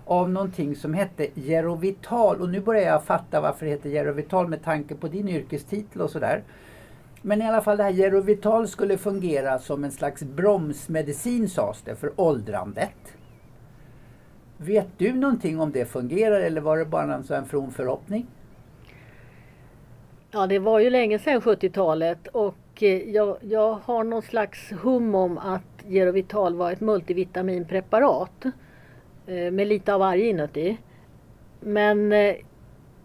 av 0.06 0.30
någonting 0.30 0.76
som 0.76 0.94
hette 0.94 1.28
Gerovital 1.36 2.42
och 2.42 2.50
nu 2.50 2.60
börjar 2.60 2.82
jag 2.82 3.04
fatta 3.04 3.42
varför 3.42 3.66
det 3.66 3.72
heter 3.72 3.90
Gerovital 3.90 4.48
med 4.48 4.64
tanke 4.64 4.96
på 4.96 5.08
din 5.08 5.30
yrkestitel 5.30 6.02
och 6.02 6.10
sådär. 6.10 6.44
Men 7.22 7.42
i 7.42 7.48
alla 7.48 7.62
fall 7.62 7.78
det 7.78 7.84
här 7.84 7.94
Gerovital 7.94 8.68
skulle 8.68 8.98
fungera 8.98 9.60
som 9.60 9.84
en 9.84 9.92
slags 9.92 10.24
bromsmedicin 10.24 11.50
sades 11.50 11.82
det 11.82 11.96
för 11.96 12.12
åldrandet. 12.16 13.18
Vet 14.58 14.88
du 14.98 15.14
någonting 15.14 15.60
om 15.60 15.72
det 15.72 15.86
fungerar 15.86 16.42
eller 16.42 16.62
var 16.62 16.78
det 16.78 16.86
bara 16.86 17.16
en 17.16 17.24
sån 17.24 17.46
from 17.46 17.72
förhoppning? 17.72 18.28
Ja, 20.36 20.48
det 20.48 20.60
var 20.60 20.80
ju 20.80 20.90
länge 20.90 21.20
sedan 21.20 21.42
70-talet 21.42 22.28
och 22.28 22.84
eh, 22.84 23.10
jag, 23.10 23.38
jag 23.42 23.74
har 23.74 24.04
någon 24.04 24.22
slags 24.22 24.72
hum 24.72 25.16
om 25.16 25.38
att 25.38 25.84
Gerovital 25.88 26.56
var 26.56 26.72
ett 26.72 26.82
multivitaminpreparat 26.82 28.46
eh, 29.28 29.52
med 29.52 29.68
lite 29.68 29.94
av 29.94 30.00
varje 30.00 30.30
inuti. 30.30 30.78
Men 31.60 32.12
eh, 32.12 32.36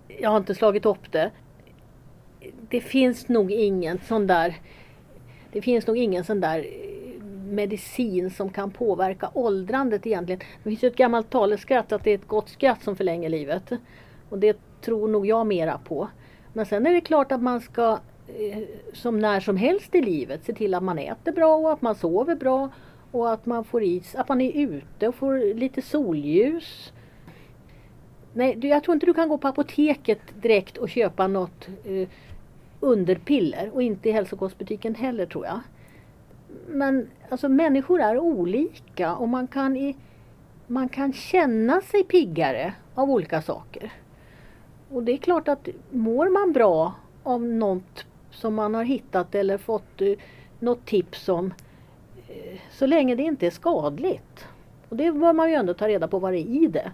jag 0.09 0.31
har 0.31 0.37
inte 0.37 0.55
slagit 0.55 0.87
upp 0.87 1.12
det. 1.12 1.31
Det 2.69 2.81
finns 2.81 3.29
nog 3.29 3.51
ingen 3.51 3.99
sån 3.99 4.27
där 4.27 4.55
det 5.53 5.62
finns 5.62 5.87
nog 5.87 5.97
ingen 5.97 6.25
sån 6.25 6.40
där 6.40 6.66
medicin 7.51 8.31
som 8.31 8.51
kan 8.51 8.71
påverka 8.71 9.31
åldrandet 9.35 10.07
egentligen. 10.07 10.40
Det 10.62 10.71
finns 10.71 10.85
ju 10.85 10.88
ett 10.88 10.97
gammalt 10.97 11.31
taleskratt 11.31 11.93
att 11.93 12.05
det 12.05 12.11
är 12.11 12.14
ett 12.14 12.29
gott 12.29 12.49
skratt 12.49 12.83
som 12.83 12.97
förlänger 12.97 13.29
livet. 13.29 13.73
Och 14.29 14.38
det 14.38 14.57
tror 14.81 15.09
nog 15.09 15.27
jag 15.27 15.47
mera 15.47 15.79
på. 15.79 16.09
Men 16.53 16.67
sen 16.67 16.87
är 16.87 16.93
det 16.93 17.01
klart 17.01 17.33
att 17.33 17.43
man 17.43 17.61
ska 17.61 17.99
eh, 18.29 18.59
som 18.93 19.19
när 19.19 19.41
som 19.41 19.57
helst 19.57 19.95
i 19.95 20.03
livet 20.03 20.45
se 20.45 20.53
till 20.53 20.75
att 20.75 20.83
man 20.83 20.99
äter 20.99 21.33
bra 21.33 21.57
och 21.57 21.73
att 21.73 21.83
man 21.83 21.95
sover 21.95 22.35
bra 22.35 22.69
och 23.11 23.33
att 23.33 23.47
man 23.47 23.65
får 23.65 23.83
is, 23.83 24.15
att 24.15 24.29
man 24.29 24.41
är 24.41 24.53
ute 24.53 25.09
och 25.09 25.15
får 25.15 25.55
lite 25.55 25.83
solljus. 25.83 26.93
Nej, 28.33 28.67
jag 28.67 28.85
tror 28.85 28.95
inte 28.95 29.07
du 29.07 29.15
kan 29.15 29.29
gå 29.29 29.39
på 29.39 29.49
apoteket 29.49 30.21
direkt 30.43 30.77
och 30.77 30.89
köpa 30.89 31.27
något 31.27 31.69
eh, 31.85 32.09
underpiller 32.81 33.71
och 33.75 33.83
inte 33.83 34.09
i 34.09 34.13
hälsokostbutiken 34.13 34.95
heller 34.95 35.27
tror 35.27 35.47
jag. 35.47 35.61
Men 36.69 37.11
alltså 37.29 37.49
människor 37.49 38.01
är 38.01 38.19
olika 38.19 39.17
och 39.17 39.29
man 39.29 39.47
kan, 39.47 39.77
i, 39.77 39.97
man 40.67 40.89
kan 40.89 41.13
känna 41.13 41.81
sig 41.81 42.05
piggare 42.05 42.75
av 42.95 43.11
olika 43.11 43.43
saker. 43.43 43.93
Och 44.90 45.03
det 45.03 45.12
är 45.12 45.16
klart 45.16 45.48
att 45.48 45.68
mår 45.90 46.29
man 46.29 46.53
bra 46.53 46.92
av 47.22 47.42
något 47.42 48.07
som 48.31 48.55
man 48.55 48.74
har 48.74 48.85
hittat 48.85 49.35
eller 49.35 49.59
fått 49.59 50.00
eh, 50.00 50.12
något 50.59 50.85
tips 50.87 51.29
om 51.29 51.55
eh, 52.29 52.59
så 52.70 52.87
länge 52.87 53.14
det 53.14 53.22
inte 53.22 53.46
är 53.46 53.50
skadligt. 53.50 54.46
Och 54.88 54.96
det 54.96 55.12
bör 55.12 55.33
man 55.33 55.48
ju 55.48 55.55
ändå 55.55 55.74
ta 55.74 55.88
reda 55.88 56.09
på 56.09 56.18
vad 56.18 56.33
det 56.33 56.38
är 56.38 56.62
i 56.64 56.66
det 56.66 56.92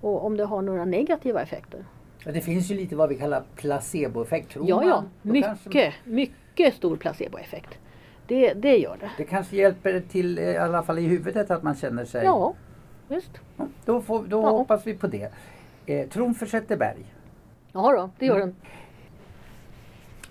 och 0.00 0.24
om 0.26 0.36
det 0.36 0.44
har 0.44 0.62
några 0.62 0.84
negativa 0.84 1.42
effekter. 1.42 1.84
Det 2.24 2.40
finns 2.40 2.70
ju 2.70 2.74
lite 2.74 2.96
vad 2.96 3.08
vi 3.08 3.14
kallar 3.18 3.42
placeboeffekt. 3.56 4.50
Tror 4.50 4.68
Ja, 4.68 4.76
man, 4.76 4.88
ja, 4.88 5.04
då 5.22 5.40
kanske- 5.42 5.68
mycket, 5.68 5.94
mycket 6.04 6.74
stor 6.74 6.96
placeboeffekt. 6.96 7.78
Det, 8.26 8.54
det 8.54 8.76
gör 8.78 8.96
det. 9.00 9.10
Det 9.16 9.24
kanske 9.24 9.56
hjälper 9.56 10.00
till, 10.00 10.38
eh, 10.38 10.44
i 10.44 10.56
alla 10.56 10.82
fall 10.82 10.98
i 10.98 11.02
huvudet, 11.02 11.50
att 11.50 11.62
man 11.62 11.74
känner 11.74 12.04
sig... 12.04 12.24
Ja. 12.24 12.54
Ja, 13.08 13.20
Då, 13.84 14.00
får, 14.00 14.22
då 14.24 14.42
Ja. 14.42 14.50
hoppas 14.50 14.86
vi 14.86 14.94
på 14.94 15.06
det. 15.06 15.32
Eh, 15.86 16.08
tron 16.08 16.34
försätter 16.34 16.76
berg. 16.76 17.13
Ja 17.74 17.92
då, 17.92 18.10
det 18.18 18.26
gör 18.26 18.36
Mm. 18.36 18.48
den. 18.48 18.56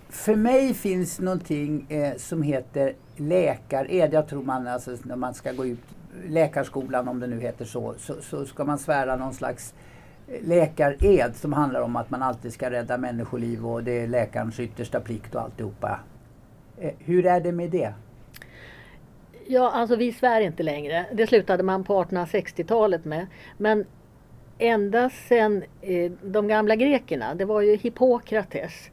För 0.10 0.36
mig 0.36 0.74
finns 0.74 1.20
någonting 1.20 1.86
eh, 1.90 2.14
som 2.18 2.42
heter 2.44 2.94
läkared. 3.18 4.14
Jag 4.14 4.28
tror 4.28 4.44
man, 4.44 4.68
alltså, 4.68 4.98
när 5.04 5.16
man 5.16 5.34
ska 5.34 5.52
gå 5.52 5.66
ut 5.66 5.80
läkarskolan, 6.28 7.08
om 7.08 7.20
det 7.20 7.28
nu 7.28 7.40
heter 7.40 7.66
så, 7.66 7.94
så, 7.98 8.14
så 8.22 8.46
ska 8.46 8.64
man 8.64 8.78
svära 8.80 9.16
någon 9.16 9.34
slags 9.34 9.74
eh, 10.28 10.48
läkared 10.48 11.36
som 11.36 11.54
handlar 11.54 11.82
om 11.82 11.96
att 11.96 12.10
man 12.10 12.22
alltid 12.22 12.54
ska 12.54 12.72
rädda 12.72 12.98
människoliv 12.98 13.68
och 13.68 13.84
det 13.84 13.92
är 13.92 14.08
läkarens 14.08 14.60
yttersta 14.60 15.00
plikt 15.00 15.36
och 15.36 15.42
alltihopa. 15.42 16.00
Eh, 16.78 16.92
hur 17.00 17.26
är 17.26 17.40
det 17.42 17.52
med 17.52 17.70
det? 17.70 17.94
Ja, 19.48 19.72
alltså 19.72 19.96
vi 19.96 20.12
svär 20.14 20.42
inte 20.42 20.64
längre. 20.64 21.06
Det 21.14 21.28
slutade 21.28 21.64
man 21.64 21.84
på 21.84 22.04
1860-talet 22.04 23.06
med. 23.06 23.28
Men 23.58 23.86
ända 24.64 25.10
sedan 25.10 25.64
eh, 25.82 26.12
de 26.24 26.48
gamla 26.48 26.76
grekerna, 26.76 27.36
det 27.36 27.46
var 27.46 27.62
ju 27.62 27.76
Hippokrates 27.76 28.90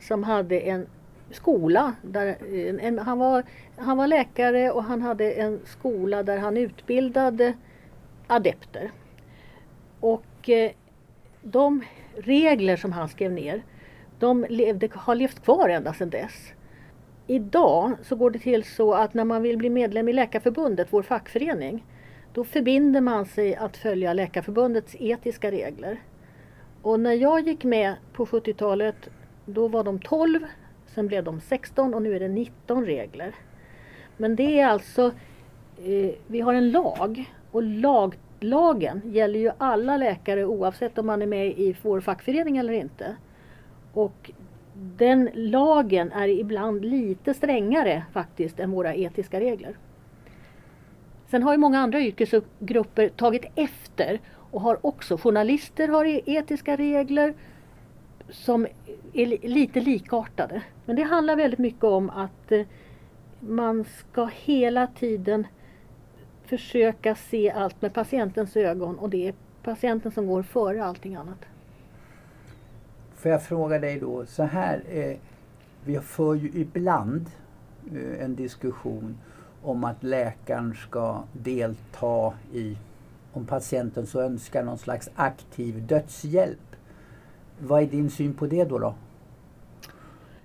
som 0.00 0.22
hade 0.22 0.60
en 0.60 0.86
skola. 1.30 1.94
Där, 2.02 2.26
eh, 2.26 2.68
en, 2.68 2.80
en, 2.80 2.98
han, 2.98 3.18
var, 3.18 3.44
han 3.76 3.96
var 3.96 4.06
läkare 4.06 4.70
och 4.70 4.84
han 4.84 5.02
hade 5.02 5.32
en 5.32 5.60
skola 5.64 6.22
där 6.22 6.38
han 6.38 6.56
utbildade 6.56 7.52
adepter. 8.26 8.90
Och 10.00 10.48
eh, 10.48 10.70
de 11.42 11.82
regler 12.16 12.76
som 12.76 12.92
han 12.92 13.08
skrev 13.08 13.32
ner, 13.32 13.62
de 14.18 14.46
levde, 14.48 14.88
har 14.92 15.14
levt 15.14 15.44
kvar 15.44 15.68
ända 15.68 15.92
sedan 15.92 16.10
dess. 16.10 16.52
Idag 17.26 17.92
så 18.02 18.16
går 18.16 18.30
det 18.30 18.38
till 18.38 18.64
så 18.64 18.94
att 18.94 19.14
när 19.14 19.24
man 19.24 19.42
vill 19.42 19.56
bli 19.56 19.70
medlem 19.70 20.08
i 20.08 20.12
Läkarförbundet, 20.12 20.88
vår 20.90 21.02
fackförening, 21.02 21.84
då 22.34 22.44
förbinder 22.44 23.00
man 23.00 23.26
sig 23.26 23.56
att 23.56 23.76
följa 23.76 24.12
Läkarförbundets 24.12 24.96
etiska 24.98 25.50
regler. 25.50 26.00
Och 26.82 27.00
när 27.00 27.12
jag 27.12 27.48
gick 27.48 27.64
med 27.64 27.94
på 28.12 28.26
70-talet, 28.26 29.10
då 29.46 29.68
var 29.68 29.84
de 29.84 29.98
12, 29.98 30.40
sen 30.86 31.06
blev 31.06 31.24
de 31.24 31.40
16 31.40 31.94
och 31.94 32.02
nu 32.02 32.16
är 32.16 32.20
det 32.20 32.28
19 32.28 32.86
regler. 32.86 33.34
Men 34.16 34.36
det 34.36 34.60
är 34.60 34.66
alltså, 34.66 35.06
eh, 35.78 36.14
vi 36.26 36.40
har 36.40 36.54
en 36.54 36.70
lag 36.70 37.32
och 37.50 37.62
lag, 37.62 38.18
lagen 38.40 39.00
gäller 39.04 39.38
ju 39.38 39.50
alla 39.58 39.96
läkare 39.96 40.44
oavsett 40.44 40.98
om 40.98 41.06
man 41.06 41.22
är 41.22 41.26
med 41.26 41.46
i 41.46 41.76
vår 41.82 42.00
fackförening 42.00 42.56
eller 42.56 42.72
inte. 42.72 43.16
Och 43.92 44.30
den 44.74 45.30
lagen 45.34 46.12
är 46.12 46.28
ibland 46.28 46.84
lite 46.84 47.34
strängare 47.34 48.04
faktiskt 48.12 48.60
än 48.60 48.70
våra 48.70 48.94
etiska 48.94 49.40
regler. 49.40 49.76
Sen 51.34 51.42
har 51.42 51.52
ju 51.52 51.58
många 51.58 51.78
andra 51.78 52.00
yrkesgrupper 52.00 53.08
tagit 53.08 53.44
efter 53.54 54.20
och 54.50 54.60
har 54.60 54.86
också, 54.86 55.16
journalister 55.16 55.88
har 55.88 56.04
e- 56.04 56.20
etiska 56.26 56.76
regler 56.76 57.34
som 58.30 58.66
är 59.12 59.48
lite 59.48 59.80
likartade. 59.80 60.62
Men 60.84 60.96
det 60.96 61.02
handlar 61.02 61.36
väldigt 61.36 61.58
mycket 61.58 61.84
om 61.84 62.10
att 62.10 62.52
eh, 62.52 62.66
man 63.40 63.84
ska 63.84 64.24
hela 64.24 64.86
tiden 64.86 65.46
försöka 66.44 67.14
se 67.14 67.50
allt 67.50 67.82
med 67.82 67.94
patientens 67.94 68.56
ögon 68.56 68.98
och 68.98 69.10
det 69.10 69.28
är 69.28 69.34
patienten 69.62 70.12
som 70.12 70.26
går 70.26 70.42
före 70.42 70.84
allting 70.84 71.14
annat. 71.14 71.44
Får 73.14 73.30
jag 73.30 73.42
fråga 73.42 73.78
dig 73.78 74.00
då 74.00 74.26
så 74.26 74.42
här. 74.42 74.82
Eh, 74.88 75.16
vi 75.84 76.00
för 76.00 76.34
ju 76.34 76.50
ibland 76.54 77.30
eh, 77.94 78.24
en 78.24 78.34
diskussion 78.34 79.18
om 79.64 79.84
att 79.84 80.02
läkaren 80.02 80.74
ska 80.74 81.22
delta 81.32 82.32
i, 82.52 82.76
om 83.32 83.46
patienten 83.46 84.06
så 84.06 84.20
önskar, 84.20 84.62
någon 84.62 84.78
slags 84.78 85.10
aktiv 85.14 85.86
dödshjälp. 85.86 86.76
Vad 87.58 87.82
är 87.82 87.86
din 87.86 88.10
syn 88.10 88.34
på 88.34 88.46
det 88.46 88.64
då? 88.64 88.78
då? 88.78 88.94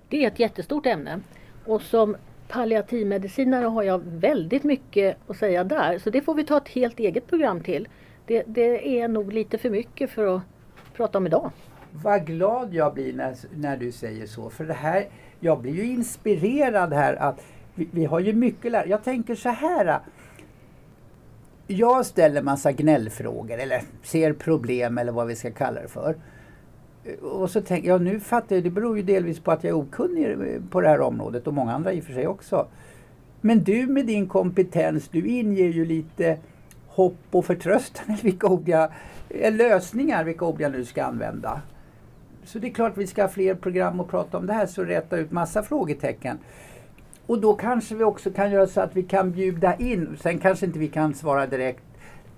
Det 0.08 0.24
är 0.24 0.28
ett 0.28 0.38
jättestort 0.38 0.86
ämne 0.86 1.20
och 1.66 1.82
som 1.82 2.16
palliativmedicinare 2.48 3.66
har 3.66 3.82
jag 3.82 3.98
väldigt 4.04 4.64
mycket 4.64 5.16
att 5.26 5.36
säga 5.36 5.64
där 5.64 5.98
så 5.98 6.10
det 6.10 6.22
får 6.22 6.34
vi 6.34 6.44
ta 6.44 6.56
ett 6.56 6.68
helt 6.68 6.98
eget 6.98 7.26
program 7.26 7.60
till. 7.60 7.88
Det, 8.26 8.42
det 8.46 9.00
är 9.00 9.08
nog 9.08 9.32
lite 9.32 9.58
för 9.58 9.70
mycket 9.70 10.10
för 10.10 10.36
att 10.36 10.42
prata 10.96 11.18
om 11.18 11.26
idag. 11.26 11.50
Vad 11.92 12.26
glad 12.26 12.74
jag 12.74 12.94
blir 12.94 13.12
när, 13.12 13.34
när 13.54 13.76
du 13.76 13.92
säger 13.92 14.26
så. 14.26 14.50
För 14.50 14.64
det 14.64 14.74
här, 14.74 15.08
jag 15.40 15.60
blir 15.60 15.72
ju 15.72 15.84
inspirerad 15.84 16.92
här 16.92 17.14
att 17.14 17.40
vi, 17.74 17.88
vi 17.90 18.04
har 18.04 18.20
ju 18.20 18.32
mycket 18.32 18.72
lära. 18.72 18.86
Jag 18.86 19.04
tänker 19.04 19.34
så 19.34 19.48
här. 19.48 19.86
Äh, 19.86 19.96
jag 21.66 22.06
ställer 22.06 22.42
massa 22.42 22.72
gnällfrågor 22.72 23.58
eller 23.58 23.82
ser 24.02 24.32
problem 24.32 24.98
eller 24.98 25.12
vad 25.12 25.26
vi 25.26 25.36
ska 25.36 25.50
kalla 25.50 25.80
det 25.80 25.88
för. 25.88 26.14
Och 27.22 27.50
så 27.50 27.60
tänker 27.60 27.88
jag, 27.88 28.02
nu 28.02 28.20
fattar 28.20 28.56
jag, 28.56 28.64
det 28.64 28.70
beror 28.70 28.96
ju 28.96 29.02
delvis 29.02 29.40
på 29.40 29.52
att 29.52 29.64
jag 29.64 29.70
är 29.70 29.82
okunnig 29.82 30.30
eh, 30.30 30.62
på 30.70 30.80
det 30.80 30.88
här 30.88 31.00
området 31.00 31.46
och 31.46 31.54
många 31.54 31.72
andra 31.72 31.92
i 31.92 32.00
och 32.00 32.04
för 32.04 32.12
sig 32.12 32.26
också. 32.26 32.66
Men 33.40 33.64
du 33.64 33.86
med 33.86 34.06
din 34.06 34.28
kompetens, 34.28 35.08
du 35.08 35.26
inger 35.26 35.68
ju 35.68 35.84
lite 35.84 36.38
hopp 36.86 37.18
och 37.30 37.44
förtröstan, 37.44 38.04
eller 38.08 38.22
vilka 38.22 38.46
ord 38.46 38.68
jag, 38.68 38.90
lösningar, 39.52 40.24
vilka 40.24 40.44
ord 40.44 40.60
jag 40.60 40.72
nu 40.72 40.84
ska 40.84 41.04
använda. 41.04 41.60
Så 42.44 42.58
det 42.58 42.66
är 42.66 42.72
klart 42.72 42.96
vi 42.96 43.06
ska 43.06 43.22
ha 43.22 43.28
fler 43.28 43.54
program 43.54 44.00
och 44.00 44.08
prata 44.08 44.38
om 44.38 44.46
det 44.46 44.52
här 44.52 44.66
så 44.66 44.84
rätta 44.84 45.16
ut 45.16 45.30
massa 45.30 45.62
frågetecken. 45.62 46.38
Och 47.26 47.40
då 47.40 47.54
kanske 47.54 47.94
vi 47.94 48.04
också 48.04 48.30
kan 48.30 48.50
göra 48.50 48.66
så 48.66 48.80
att 48.80 48.96
vi 48.96 49.02
kan 49.02 49.30
bjuda 49.30 49.76
in, 49.76 50.16
sen 50.22 50.38
kanske 50.38 50.66
inte 50.66 50.78
vi 50.78 50.88
kan 50.88 51.14
svara 51.14 51.46
direkt, 51.46 51.82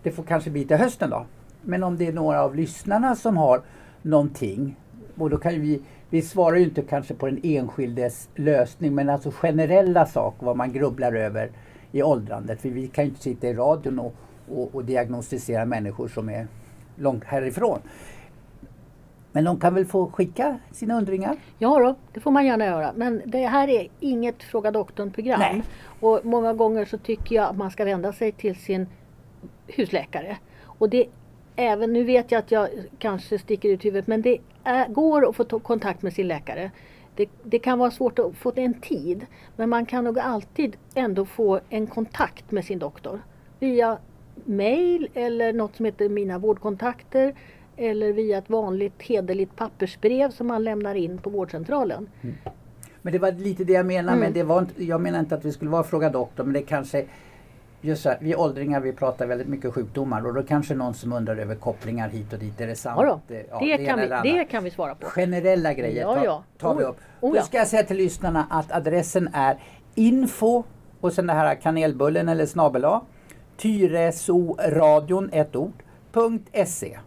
det 0.02 0.10
får 0.10 0.22
kanske 0.22 0.50
bli 0.50 0.64
till 0.64 0.76
hösten 0.76 1.10
då. 1.10 1.26
Men 1.62 1.82
om 1.82 1.96
det 1.96 2.06
är 2.06 2.12
några 2.12 2.42
av 2.42 2.54
lyssnarna 2.56 3.16
som 3.16 3.36
har 3.36 3.62
någonting, 4.02 4.76
och 5.16 5.30
då 5.30 5.36
kan 5.36 5.60
vi, 5.60 5.82
vi 6.10 6.22
svarar 6.22 6.56
ju 6.56 6.64
inte 6.64 6.82
kanske 6.82 7.14
på 7.14 7.26
den 7.26 7.40
enskildes 7.42 8.28
lösning, 8.34 8.94
men 8.94 9.08
alltså 9.08 9.30
generella 9.30 10.06
saker, 10.06 10.46
vad 10.46 10.56
man 10.56 10.72
grubblar 10.72 11.12
över 11.12 11.50
i 11.92 12.02
åldrandet. 12.02 12.60
För 12.60 12.68
vi 12.68 12.86
kan 12.86 13.04
ju 13.04 13.10
inte 13.10 13.22
sitta 13.22 13.48
i 13.48 13.54
radion 13.54 13.98
och, 13.98 14.14
och, 14.48 14.74
och 14.74 14.84
diagnostisera 14.84 15.64
människor 15.64 16.08
som 16.08 16.28
är 16.28 16.46
långt 16.96 17.24
härifrån. 17.24 17.78
Men 19.32 19.44
de 19.44 19.60
kan 19.60 19.74
väl 19.74 19.86
få 19.86 20.10
skicka 20.10 20.58
sina 20.70 20.98
undringar? 20.98 21.36
Ja 21.58 21.78
då, 21.78 21.94
det 22.12 22.20
får 22.20 22.30
man 22.30 22.46
gärna 22.46 22.64
göra. 22.64 22.92
Men 22.96 23.22
det 23.26 23.46
här 23.46 23.68
är 23.68 23.88
inget 24.00 24.42
Fråga 24.42 24.70
doktorn-program. 24.70 25.62
Och 26.00 26.20
många 26.24 26.52
gånger 26.52 26.84
så 26.84 26.98
tycker 26.98 27.36
jag 27.36 27.48
att 27.48 27.56
man 27.56 27.70
ska 27.70 27.84
vända 27.84 28.12
sig 28.12 28.32
till 28.32 28.56
sin 28.56 28.86
husläkare. 29.66 30.36
Och 30.64 30.88
det 30.88 31.06
även, 31.56 31.92
nu 31.92 32.04
vet 32.04 32.32
jag 32.32 32.38
att 32.38 32.50
jag 32.50 32.68
kanske 32.98 33.38
sticker 33.38 33.68
ut 33.68 33.84
huvudet, 33.84 34.06
men 34.06 34.22
det 34.22 34.38
är, 34.64 34.88
går 34.88 35.28
att 35.28 35.36
få 35.36 35.44
ta 35.44 35.58
kontakt 35.58 36.02
med 36.02 36.12
sin 36.12 36.28
läkare. 36.28 36.70
Det, 37.16 37.28
det 37.42 37.58
kan 37.58 37.78
vara 37.78 37.90
svårt 37.90 38.18
att 38.18 38.36
få 38.36 38.52
en 38.56 38.74
tid, 38.74 39.26
men 39.56 39.68
man 39.68 39.86
kan 39.86 40.04
nog 40.04 40.18
alltid 40.18 40.76
ändå 40.94 41.24
få 41.24 41.60
en 41.68 41.86
kontakt 41.86 42.50
med 42.50 42.64
sin 42.64 42.78
doktor. 42.78 43.22
Via 43.58 43.98
mail 44.44 45.08
eller 45.14 45.52
något 45.52 45.76
som 45.76 45.84
heter 45.84 46.08
Mina 46.08 46.38
vårdkontakter 46.38 47.34
eller 47.76 48.12
via 48.12 48.38
ett 48.38 48.50
vanligt 48.50 49.02
hederligt 49.02 49.56
pappersbrev 49.56 50.30
som 50.30 50.46
man 50.46 50.64
lämnar 50.64 50.94
in 50.94 51.18
på 51.18 51.30
vårdcentralen. 51.30 52.08
Men 53.02 53.12
det 53.12 53.18
var 53.18 53.32
lite 53.32 53.64
det 53.64 53.72
jag 53.72 53.86
menade, 53.86 54.08
Mm. 54.16 54.20
men 54.20 54.32
det 54.32 54.42
var 54.42 54.58
inte, 54.58 54.84
jag 54.84 55.00
menar 55.00 55.20
inte 55.20 55.34
att 55.34 55.44
vi 55.44 55.52
skulle 55.52 55.70
vara 55.70 55.82
Fråga 55.84 56.10
doktor, 56.10 56.44
men 56.44 56.52
det 56.52 56.62
kanske 56.62 57.04
Just 57.84 58.02
så 58.02 58.08
här, 58.08 58.18
vi 58.20 58.34
åldringar 58.34 58.80
vi 58.80 58.92
pratar 58.92 59.26
väldigt 59.26 59.48
mycket 59.48 59.74
sjukdomar 59.74 60.26
och 60.26 60.34
då 60.34 60.42
kanske 60.42 60.74
någon 60.74 60.94
som 60.94 61.12
undrar 61.12 61.36
över 61.36 61.54
kopplingar 61.54 62.08
hit 62.08 62.32
och 62.32 62.38
dit. 62.38 62.60
Är 62.60 62.66
det 62.66 62.74
sant? 62.74 63.00
Ja 63.00 63.20
då, 63.28 63.34
ja, 63.50 63.58
det, 63.58 63.66
ena 63.66 64.06
kan 64.06 64.22
vi, 64.22 64.32
det 64.32 64.44
kan 64.44 64.64
vi 64.64 64.70
svara 64.70 64.94
på. 64.94 65.06
Generella 65.06 65.72
grejer 65.74 66.00
Ja, 66.02 66.14
tar, 66.14 66.24
ja. 66.24 66.42
tar 66.58 66.74
vi 66.74 66.84
Oh, 66.84 66.88
upp. 66.88 66.96
oh, 67.20 67.34
Då 67.34 67.42
ska 67.42 67.56
jag 67.58 67.66
säga 67.68 67.82
till 67.82 67.96
lyssnarna 67.96 68.46
att 68.50 68.72
adressen 68.72 69.28
är 69.32 69.58
info 69.94 70.62
och 71.00 71.12
sen 71.12 71.26
det 71.26 71.32
här 71.32 71.54
kanelbullen 71.54 72.28
eller 72.28 72.46
snabel 72.46 72.84
A 72.84 73.00
Tyresoradion 73.56 75.30
ett 75.32 75.56
ord 75.56 75.82
.se 76.66 76.98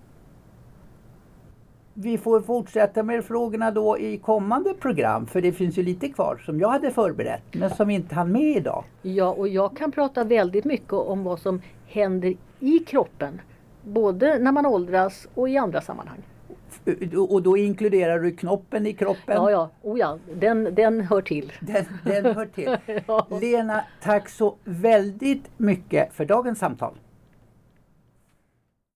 Vi 1.98 2.18
får 2.18 2.42
fortsätta 2.42 3.04
med 3.04 3.26
frågorna 3.26 3.72
då 3.72 3.98
i 4.00 4.18
kommande 4.18 4.74
program 4.74 5.26
för 5.28 5.42
det 5.42 5.52
finns 5.52 5.78
ju 5.78 5.84
lite 5.84 6.10
kvar 6.10 6.42
som 6.46 6.60
jag 6.60 6.70
hade 6.70 6.92
förberett 6.92 7.44
men 7.52 7.70
som 7.70 7.88
vi 7.88 7.94
inte 7.94 8.16
hann 8.16 8.32
med 8.32 8.58
idag. 8.58 8.84
Ja, 9.02 9.30
och 9.30 9.48
jag 9.48 9.78
kan 9.78 9.92
prata 9.92 10.24
väldigt 10.24 10.66
mycket 10.66 10.94
om 10.94 11.24
vad 11.24 11.40
som 11.40 11.62
händer 11.88 12.36
i 12.60 12.80
kroppen. 12.80 13.42
Både 13.84 14.40
när 14.40 14.52
man 14.52 14.66
åldras 14.66 15.28
och 15.34 15.50
i 15.50 15.58
andra 15.58 15.82
sammanhang. 15.82 16.24
Och 17.30 17.42
då 17.42 17.58
inkluderar 17.58 18.20
du 18.20 18.32
knoppen 18.32 18.88
i 18.88 18.94
kroppen. 18.94 19.36
Ja, 19.36 19.52
ja, 19.52 19.70
oh 19.82 20.00
ja 20.00 20.18
den, 20.36 20.76
den 20.76 21.02
hör 21.02 21.22
till. 21.22 21.54
Den, 21.60 21.86
den 22.04 22.36
hör 22.36 22.46
till. 22.46 22.78
Ja. 23.08 23.28
Lena, 23.42 23.84
tack 24.04 24.30
så 24.30 24.56
väldigt 24.64 25.50
mycket 25.58 26.14
för 26.14 26.26
dagens 26.26 26.60
samtal. 26.60 26.94